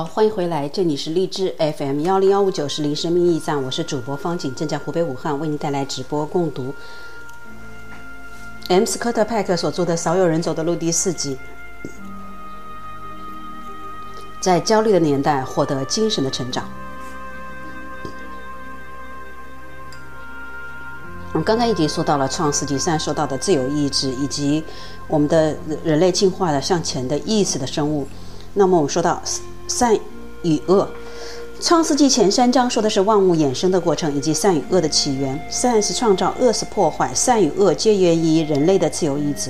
[0.00, 6.74] 好，欢迎回来，这里是荔枝 FM 幺零幺五九是林生命驿站，我是主播方景，正在湖北武汉为您带来直播共读。
[8.68, 11.36] M 斯科特派克所著的《少有人走的路》第四集，
[14.40, 16.66] 在焦虑的年代获得精神的成长。
[21.32, 24.64] 我们刚才已经说到了《创世纪三》说到的自由意志，以及
[25.06, 28.08] 我们的人类进化的向前的意识的生物。
[28.54, 29.22] 那么我们说到。
[29.70, 29.96] 善
[30.42, 30.82] 与恶，
[31.64, 35.40] 《创世纪》前三章说的是万物衍生的过程以及善与恶的起源。
[35.48, 37.14] 善是创造，恶是破坏。
[37.14, 39.48] 善与恶皆源于人类的自由意志。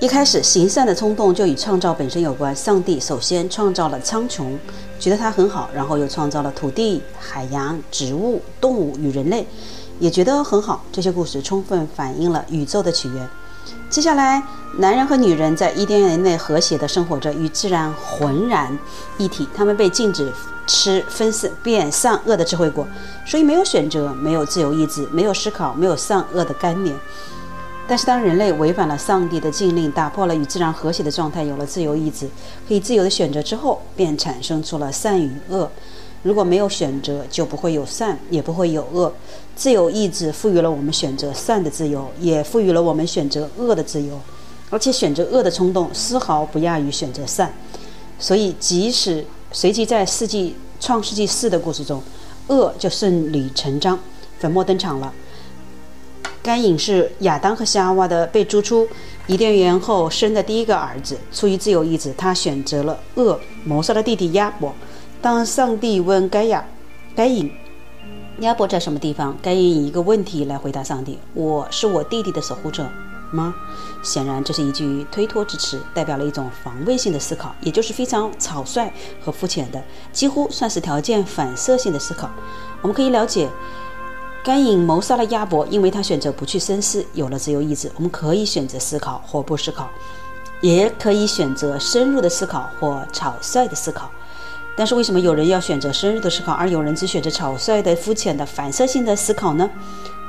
[0.00, 2.54] 一开始，行善的冲动就与创造本身有关。
[2.54, 4.54] 上帝首先创造了苍穹，
[5.00, 9.46] 觉得它很好，然后又创造了土地、海洋、植物、动物与人类，
[9.98, 10.84] 也觉得很好。
[10.92, 13.26] 这些故事充分反映了宇宙的起源。
[13.90, 14.42] 接下来，
[14.78, 18.78] 男人和女人在伊甸园内和谐地生活着，与自然浑然
[19.18, 19.46] 一体。
[19.54, 20.32] 他们被禁止
[20.66, 21.30] 吃分
[21.62, 22.86] 辨善恶的智慧果，
[23.26, 26.96] 所以没有选择，没有自由意志，没有思考，没有善恶的干念。
[27.86, 32.26] 但是，当人类违反了上帝的禁令，打破了与自然和谐的状态，有了自由意志，
[32.66, 35.70] 可以自由的选择之后，便产生出了善与恶。
[36.22, 39.12] 如果没有选择，就不会有善，也不会有恶。
[39.56, 44.20] 自由意志赋予了我们选择善的自由，也赋予了我们选择恶的自由。
[44.70, 47.52] 而且选择恶的冲动丝毫不亚于选择善。
[48.18, 52.00] 所以，即使随即在世纪创世纪四的故事中，
[52.46, 53.98] 恶就顺理成章，
[54.38, 55.12] 粉末登场了。
[56.42, 58.88] 该隐是亚当和夏娃的被逐出
[59.26, 61.18] 伊甸园后生的第一个儿子。
[61.32, 64.72] 出于自由意志，他选择了恶，谋杀了弟弟亚伯。
[65.22, 66.66] 当上帝问该亚、
[67.14, 67.48] 该隐、
[68.40, 72.84] 亚伯在什么地方，该隐以一个问题来回答上帝：“我是我弟弟的守护者
[73.30, 73.54] 吗？”
[74.02, 78.92] 显然，这是一句推脱之词，代表了一种防卫性的思考，也就是非常草率
[79.24, 79.80] 和肤浅的，
[80.12, 82.28] 几乎算是条件反射性的思考。
[82.80, 83.48] 我们可以了解，
[84.42, 87.88] 该隐谋杀了亚伯，因为他选择不去深思，有了自由意志。
[87.94, 89.88] 我们可以选择思考或不思考，
[90.60, 94.10] 也可以选择深入的思考或草率的思考。
[94.74, 99.68] 但是为什么有人要选择深入的思考，而有人只选择草率的、肤浅的、反射性的思考呢？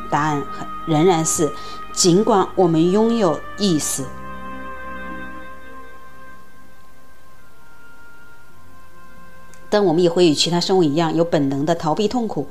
[0.10, 0.44] 答案
[0.86, 1.52] 仍然是：
[1.92, 4.04] 尽管我们拥有意识，
[9.70, 12.48] 但我们也会与其他生物一样，有本能的逃避痛苦。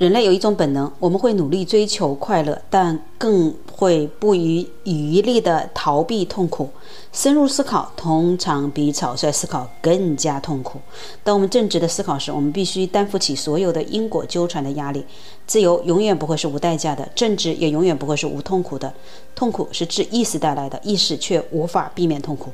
[0.00, 6.70] 人类有一种本能，我们会努力追求快乐，但更会不遗余力地逃避痛苦。
[7.12, 10.80] 深入思考通常比草率思考更加痛苦。
[11.22, 15.04] 当我们正直的思考时，我们必须担负起所有的因果纠缠的压力。
[15.46, 18.94] 自由永远不会是无代价的，正直也永远不会是无痛苦的。
[19.34, 22.50] 痛苦是自意识带来的，意识却无法避免痛苦。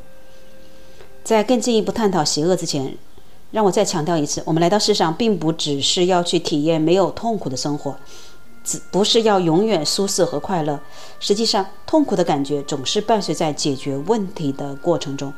[1.23, 2.99] 在更进一步探讨邪恶之前。
[3.53, 7.97] 让我再强调一次，我们来到世上，并不只是要去体验没有痛苦的生活，
[8.65, 10.79] 只不是要永远舒适和快乐。
[11.21, 15.33] 实际上，痛苦的感觉总是伴随在解决问题的过程中，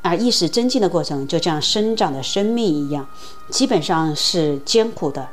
[0.00, 3.06] 而意识增进的过程，就像生长的生命一样，
[3.50, 5.28] 基本上是艰苦的，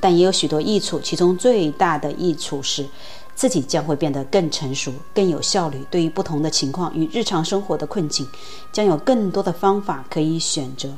[0.00, 0.98] 但也有许多益处。
[0.98, 2.86] 其中最大的益处是，
[3.34, 5.86] 自己将会变得更成熟、更有效率。
[5.90, 8.26] 对于不同的情况与日常生活的困境，
[8.72, 10.88] 将有更多的方法可以选择。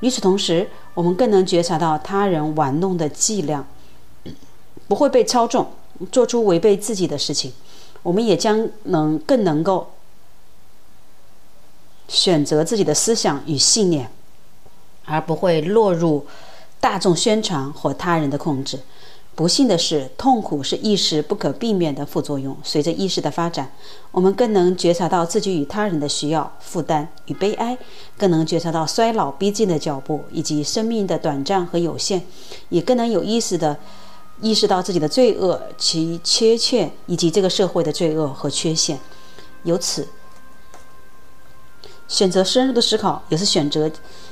[0.00, 3.66] 与此同时，我们更能觉察到他人玩弄的伎俩，
[4.86, 5.70] 不会被操纵，
[6.12, 7.52] 做出违背自己的事情。
[8.02, 9.92] 我们也将能更能够
[12.08, 14.10] 选择自己的思想与信念，
[15.04, 16.26] 而不会落入
[16.78, 18.78] 大众宣传或他人的控制。
[19.36, 22.56] 不幸的是，痛苦是意识不可避免的副作用。
[22.64, 23.70] 随着意识的发展，
[24.10, 27.76] 我们更能觉察到自己与他人的需要、负担与悲哀，
[28.16, 32.22] 更能觉察到衰老逼近的脚步以及生命的短暂和有限，
[32.70, 33.76] 也更能有意识地
[34.40, 38.98] 意识到自己的罪恶、其缺欠以及这个社会的罪恶和缺陷。
[39.64, 40.08] 由此，
[42.08, 43.90] 选择深入的思考，也是选择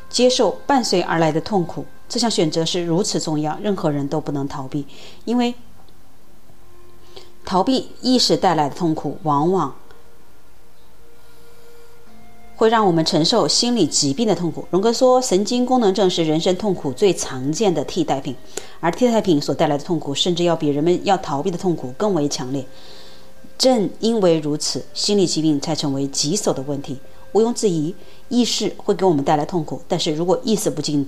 [0.08, 1.84] 接受伴随而来的痛苦。
[2.08, 4.86] 这项选择是如此重要，任何人都不能逃避，
[5.24, 5.54] 因为
[7.44, 9.74] 逃避意识带来的痛苦，往往
[12.56, 14.64] 会让我们承受心理疾病的痛苦。
[14.70, 18.36] 荣格说，神经功能症是人生痛苦最常见的替代品，
[18.78, 22.64] 而替代品所带来的痛苦，甚至要比人们要逃避的痛苦更为强烈。
[23.58, 26.98] 正因为如此，心理疾病才成为棘手的问题。
[27.32, 27.94] 毋庸置疑，
[28.28, 31.04] 意识会给我们带来痛苦，但是如果意识不进、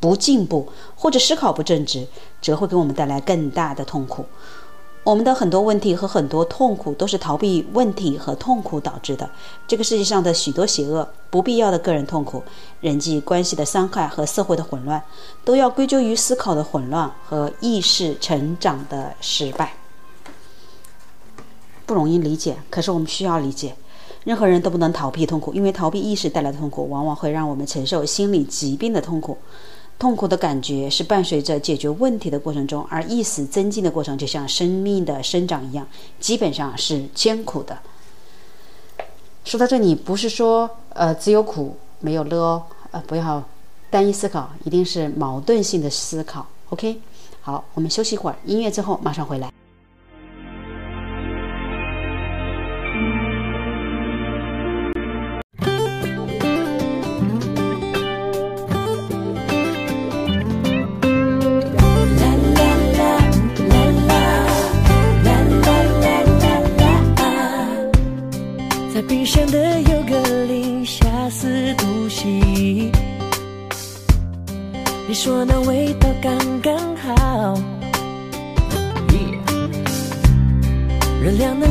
[0.00, 2.06] 不进步，或者思考不正直，
[2.40, 4.24] 则会给我们带来更大的痛苦。
[5.02, 9.30] 我们的很多问题和很多痛苦都是逃避问题和痛苦导致的。
[9.68, 12.42] 这个世界上的许多邪恶、不必要的个人痛苦、
[12.80, 15.00] 人际关系的伤害和社会的混乱，
[15.44, 19.74] 都要归咎于思考的混乱和意识成长的失败。
[21.86, 23.76] 不容易理解，可是我们需要理解。
[24.24, 29.38] 任何人都不能逃避痛苦，因为逃避意识带来的痛苦，往往会让我们承受心理疾病的痛苦。
[29.98, 35.86] 痛苦的感觉是伴随着解决问题的过程中，而意识增进的过程就像生命的生长一样，
[36.20, 37.78] 基本上是艰苦的。
[39.44, 43.42] 说到这里，不是说呃只有苦没有乐哦，呃不要
[43.88, 46.46] 单一思考，一定是矛盾性的思考。
[46.68, 47.00] OK，
[47.40, 49.55] 好，我们休息一会儿，音乐之后马上回来。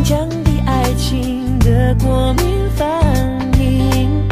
[0.05, 2.45] 降低爱情的过敏
[2.75, 2.87] 反
[3.59, 4.29] 应，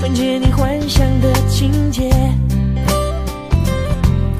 [0.00, 2.08] 分解你幻想的情节。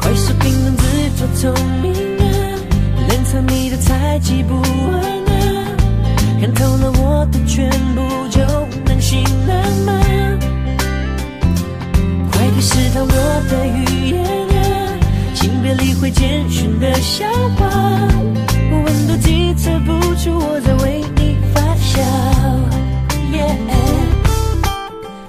[0.00, 2.24] 快速冰冻自作聪明啊，
[3.10, 5.76] 冷藏你的猜忌不安啊。
[6.40, 8.40] 看透了我的全部，就
[8.86, 10.00] 能信了吗？
[12.32, 14.98] 快别试探我的语言啊，
[15.34, 17.26] 请别理会简讯的笑
[17.58, 17.68] 话。
[18.84, 22.02] 温度计测不出我在为你发酵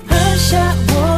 [0.07, 0.57] 喝下
[0.89, 1.10] 我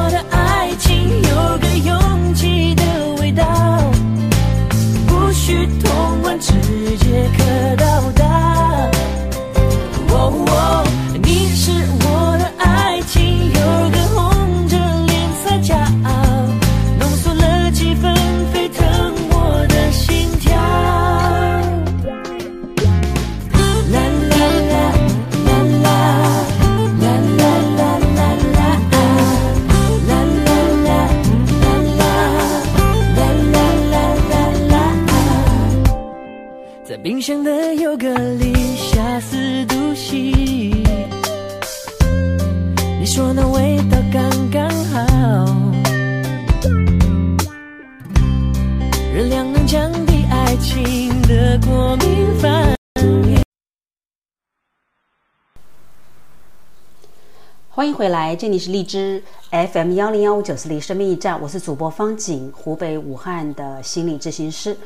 [57.84, 59.22] 欢迎回来，这里是荔枝
[59.52, 64.78] FM 幺零幺五九四零生命驿站，我是主播方景，湖北武汉的心理咨询师，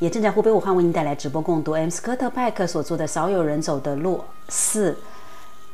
[0.00, 4.90] 也正在湖北武汉为您带来直播共读 M 斯科特派克所著的《少有人走的路四》，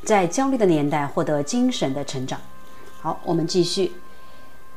[0.03, 2.39] 在焦虑的年代获得精神的成长。
[3.01, 3.93] 好，我们继续。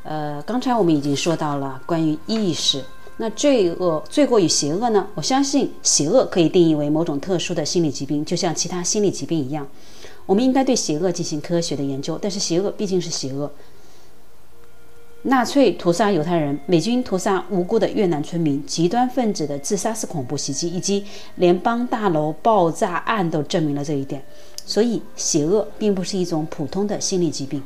[0.02, 2.82] 呃，刚才我们已经说到了关于意识，
[3.18, 5.06] 那罪恶、罪过与邪恶呢？
[5.14, 9.68] 我相信邪恶可以定义为某种特殊的心理疾病，就像其他心理疾病一样。
[10.30, 13.50] 我们应该对邪恶进行科学的研究，但是邪恶毕竟是邪恶。
[15.22, 21.04] 纳粹屠杀犹太人，美军屠杀无辜的越南村民，极端分子的自杀式恐怖袭击，以及
[21.34, 24.22] 联邦大楼爆炸案都证明了这一点。
[24.64, 27.60] 所以，邪恶并不是一种普通的心理疾病。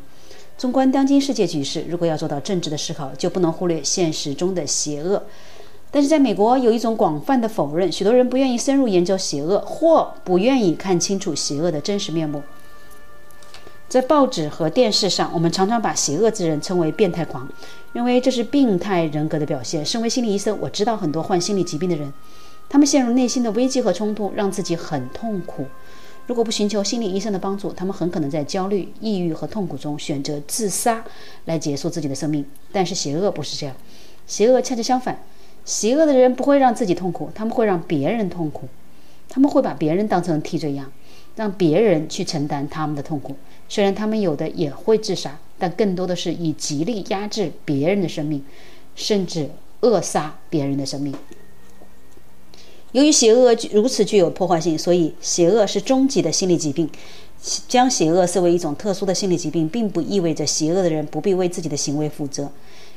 [0.56, 5.22] 纵观当今世界局势，如果要做到政治的思考，就不能忽略现实中的邪恶。
[5.90, 12.42] 但是，在美国有一种广泛的否认，许多人不愿意深入研究邪恶，或不愿意看清楚邪恶的真实面目。
[13.94, 17.48] 在报纸和电视上，我们常常把邪恶之人称为变态狂，
[17.92, 19.86] 认为这是病态人格的表现。
[19.86, 22.12] 身为心理医生，我知道很多患心理疾病的人，
[22.68, 25.66] 他们陷入内心的危机和冲突，让自己很痛苦。
[26.26, 31.04] 如果不寻求心理医生的帮助，他们很可能在焦虑、抑郁和痛苦中选择自杀
[31.44, 32.44] 来结束自己的生命。
[32.72, 33.76] 但是邪恶不是这样，
[34.26, 35.16] 邪恶恰恰相反。
[35.64, 38.66] 邪恶的人不会让自己痛苦，他们会让别人痛苦，
[39.28, 40.90] 他们会把别人当成替罪羊，
[41.36, 43.36] 让别人去承担他们的痛苦。
[43.74, 48.40] 虽然他们有的也会自杀，但更多的是以极力压制别人的生命，
[48.94, 49.50] 甚至
[49.80, 51.12] 扼杀别人的生命。
[52.92, 56.88] 由于邪恶如此具有破坏性，所以邪恶是终极的心理疾病。
[57.66, 62.48] 将邪恶视为一种特殊的心理疾病，并不意味着邪恶的人不必为自己的行为负责。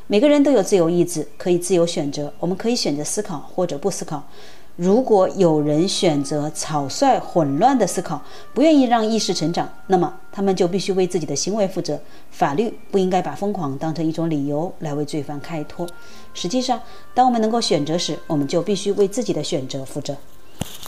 [0.05, 2.31] 每个人都有自由意志，可以自由选择。
[2.39, 4.29] 我们可以选择思考或者不思考。
[4.77, 8.21] 如果有人选择草率、混乱的思考，
[8.53, 11.99] 不愿意让意识成长，那么他们就必须为自己的行为负责。
[12.29, 15.87] 法律不应该把疯狂当成一种理由来为罪犯开脱。
[16.35, 16.79] 实际上，
[17.15, 20.15] 当我们能够选择时，我们就必须为自己的选择负责。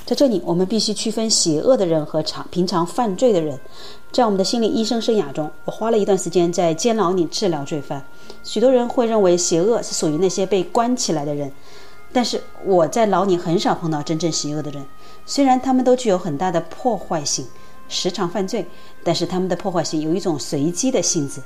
[0.06, 3.60] 在这里，我们必须区分邪恶的人和常平常犯罪的人。
[4.12, 8.04] 在我们的心理医生生涯中，我花了一段时间在监牢里治疗罪犯。
[8.44, 11.52] 许多人会认为邪恶是属于那些被关起来的人，
[12.12, 14.86] 但是我在牢里很少碰到真正邪恶的人。
[15.26, 17.46] 虽然他们都具有很大的破坏性，
[17.88, 18.66] 时常犯罪，
[19.04, 21.42] 但是他们的破坏性有一种随机的性质。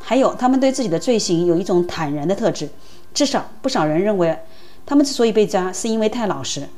[0.00, 2.68] 还有，他们对自己的罪行有一种坦然的特质。
[3.14, 4.38] 至少不少人认为。
[4.88, 6.68] 他们之所以被抓，是因为太老实。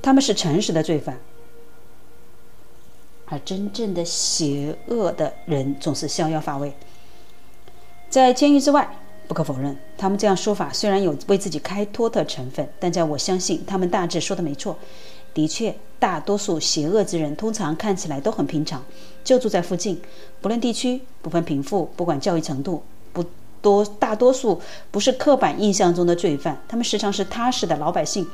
[0.00, 1.18] 他们是诚实的罪犯，
[3.26, 6.72] 而真正的邪恶的人总是逍遥法外。
[8.08, 8.99] 在监狱之外，
[9.30, 14.76] 不可否认，他们这样说法虽然有为自己开脱的成分，但在我相信他们大致说的没错。
[15.32, 18.82] 的确，大多数邪恶之人通常看起来都很平常，
[19.22, 20.02] 就住在附近，
[20.40, 23.24] 不论地区，不分贫富，不管教育程度，不。
[23.62, 24.58] 多大多数
[24.90, 28.26] 不是刻板印象中的罪犯，他们时常是踏实的老百姓，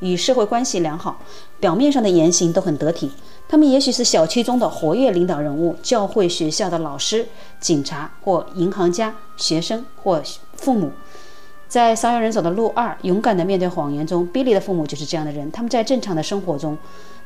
[0.00, 1.20] 与社会关系良好，
[1.60, 3.08] 表面上的言行都很得体。
[3.48, 7.28] 他们也许是小区中的活跃领导人物，教会、学校的老师、
[7.60, 10.20] 警察或银行家、学生或
[10.62, 10.92] 父母。
[11.68, 15.50] 在少有人走的路二，勇敢地面对谎言中，比利的父母就是这样的人。
[15.50, 16.76] 他们在正常的生活中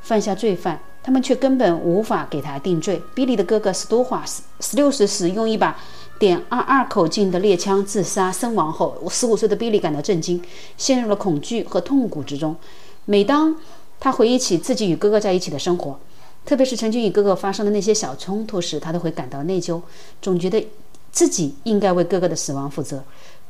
[0.03, 3.03] 犯下罪犯，他们却根本无法给他定罪。
[3.15, 5.77] 比利的哥哥斯多华十十六时用一把。
[6.19, 10.43] 点二二口径的猎枪自杀身亡后，十五岁的比利感到震惊，
[10.79, 12.57] 陷入了恐惧和痛苦之中。
[13.05, 13.55] 每当
[14.01, 16.01] 他回忆起自己与哥哥在一起的生活，
[16.47, 19.79] 特别是曾经与哥哥发生的那些小冲突时，他都会感到内疚，
[20.23, 20.67] 总觉得
[21.13, 23.05] 自己应该为哥哥的死亡负责。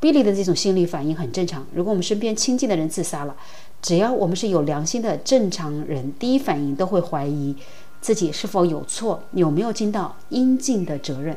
[0.06, 1.66] 比利的这种心理反应很正常。
[1.74, 3.34] 如果我们身边亲近的人自杀了，
[3.82, 7.56] 只要我们是有良心的正常人，第一反应都会怀疑
[8.00, 11.36] 自己是否有错，有没有尽到应尽的责任。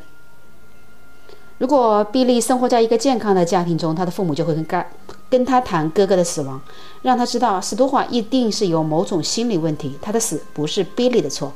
[1.58, 4.84] 如果比利生活在一个健康的家庭中，他的父母就会跟跟
[5.28, 6.62] 跟他谈哥哥的死亡，
[7.02, 11.52] 让他知道史多华一定是有某种心理问题，他的死不是比利的错。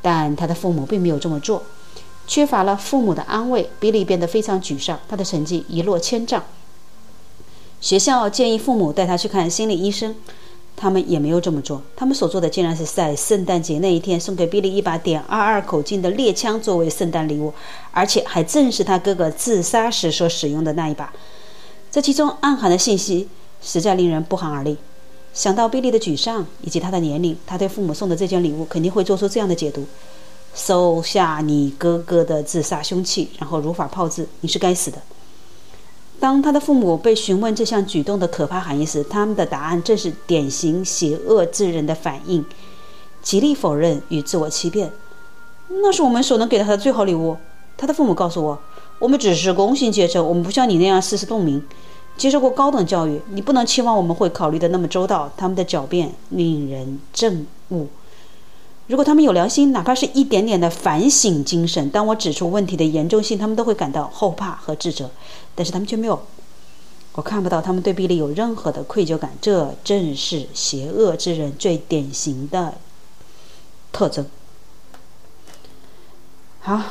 [0.00, 1.62] 但他的父母并没有这么做，
[2.28, 6.44] 缺乏了父母的安慰，比利变得非常沮丧，他的成绩一落千丈。
[7.80, 10.14] 学校建议父母带他去看心理医生。
[10.80, 17.52] 他们也没有这么做，他们所做的竟然是在圣诞节那一天送给比利一把点二二口径的猎枪作为圣诞礼物，
[17.90, 21.12] 而且还正是他哥哥自杀时所使用的那一把。
[21.90, 23.26] 这其中暗含的信息
[23.60, 24.76] 实在令人不寒而栗。
[25.34, 29.84] 想到比利的沮丧以及他的年龄，他对父母送的这件礼物肯定会做出这样的解读：
[30.58, 34.98] 收下你哥哥的自杀凶器，然后如法炮制，你是该死的。
[36.18, 42.44] 当他的父母被询问这项举动的可怕含义时，他们的答案正是典型邪恶之人的反应：
[43.22, 44.90] 极力否认与自我欺骗。
[45.68, 47.36] 那是我们所能给他的最好礼物。
[47.76, 48.58] 他的父母告诉我
[48.98, 51.62] ：“我们只是工薪阶层，我们不像你那样世事洞明，
[52.16, 53.22] 接受过高等教育。
[53.30, 57.86] 你不能期望我们会考虑的那么周到。”他们的狡辩令人憎恶。
[58.88, 65.10] 如果他们有良心，哪怕是一点点的反省精神，当我指出问题的严重性，他们都会感到后怕和自责。
[65.54, 66.18] 但是他们却没有，
[67.12, 69.30] 我看不到他们对比利有任何的愧疚感。
[69.42, 72.78] 这正是邪恶之人最典型的
[73.92, 74.24] 特征。
[76.60, 76.82] 好，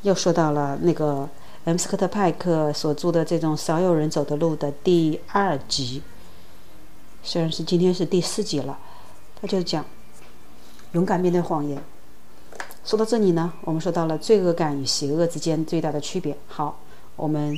[0.00, 1.28] 又说到了那个
[1.64, 6.00] M 斯科特派克所著的这种少有人走的路的第二集，
[7.22, 8.78] 虽然是今天是第四集了，
[9.38, 9.84] 他就讲。
[10.92, 11.82] 勇敢面对谎言。
[12.84, 16.36] 说到这里呢，我们说到了罪恶感与邪恶之间最大的区别。
[16.46, 16.78] 好，
[17.16, 17.56] 我们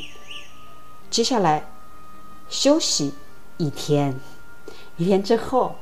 [1.11, 1.64] 接下来
[2.49, 3.12] 休息
[3.59, 4.18] 一天，
[4.97, 5.74] 一天之后，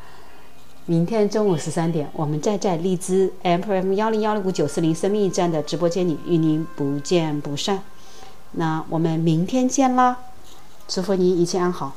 [0.86, 7.82] 明天中午十三点，我们再在荔枝 FM 幺零幺零五九四零生命驿站的直播间里与您不见不散。
[8.52, 10.18] 那我们明天见啦！
[10.88, 11.94] 祝福您一切安好。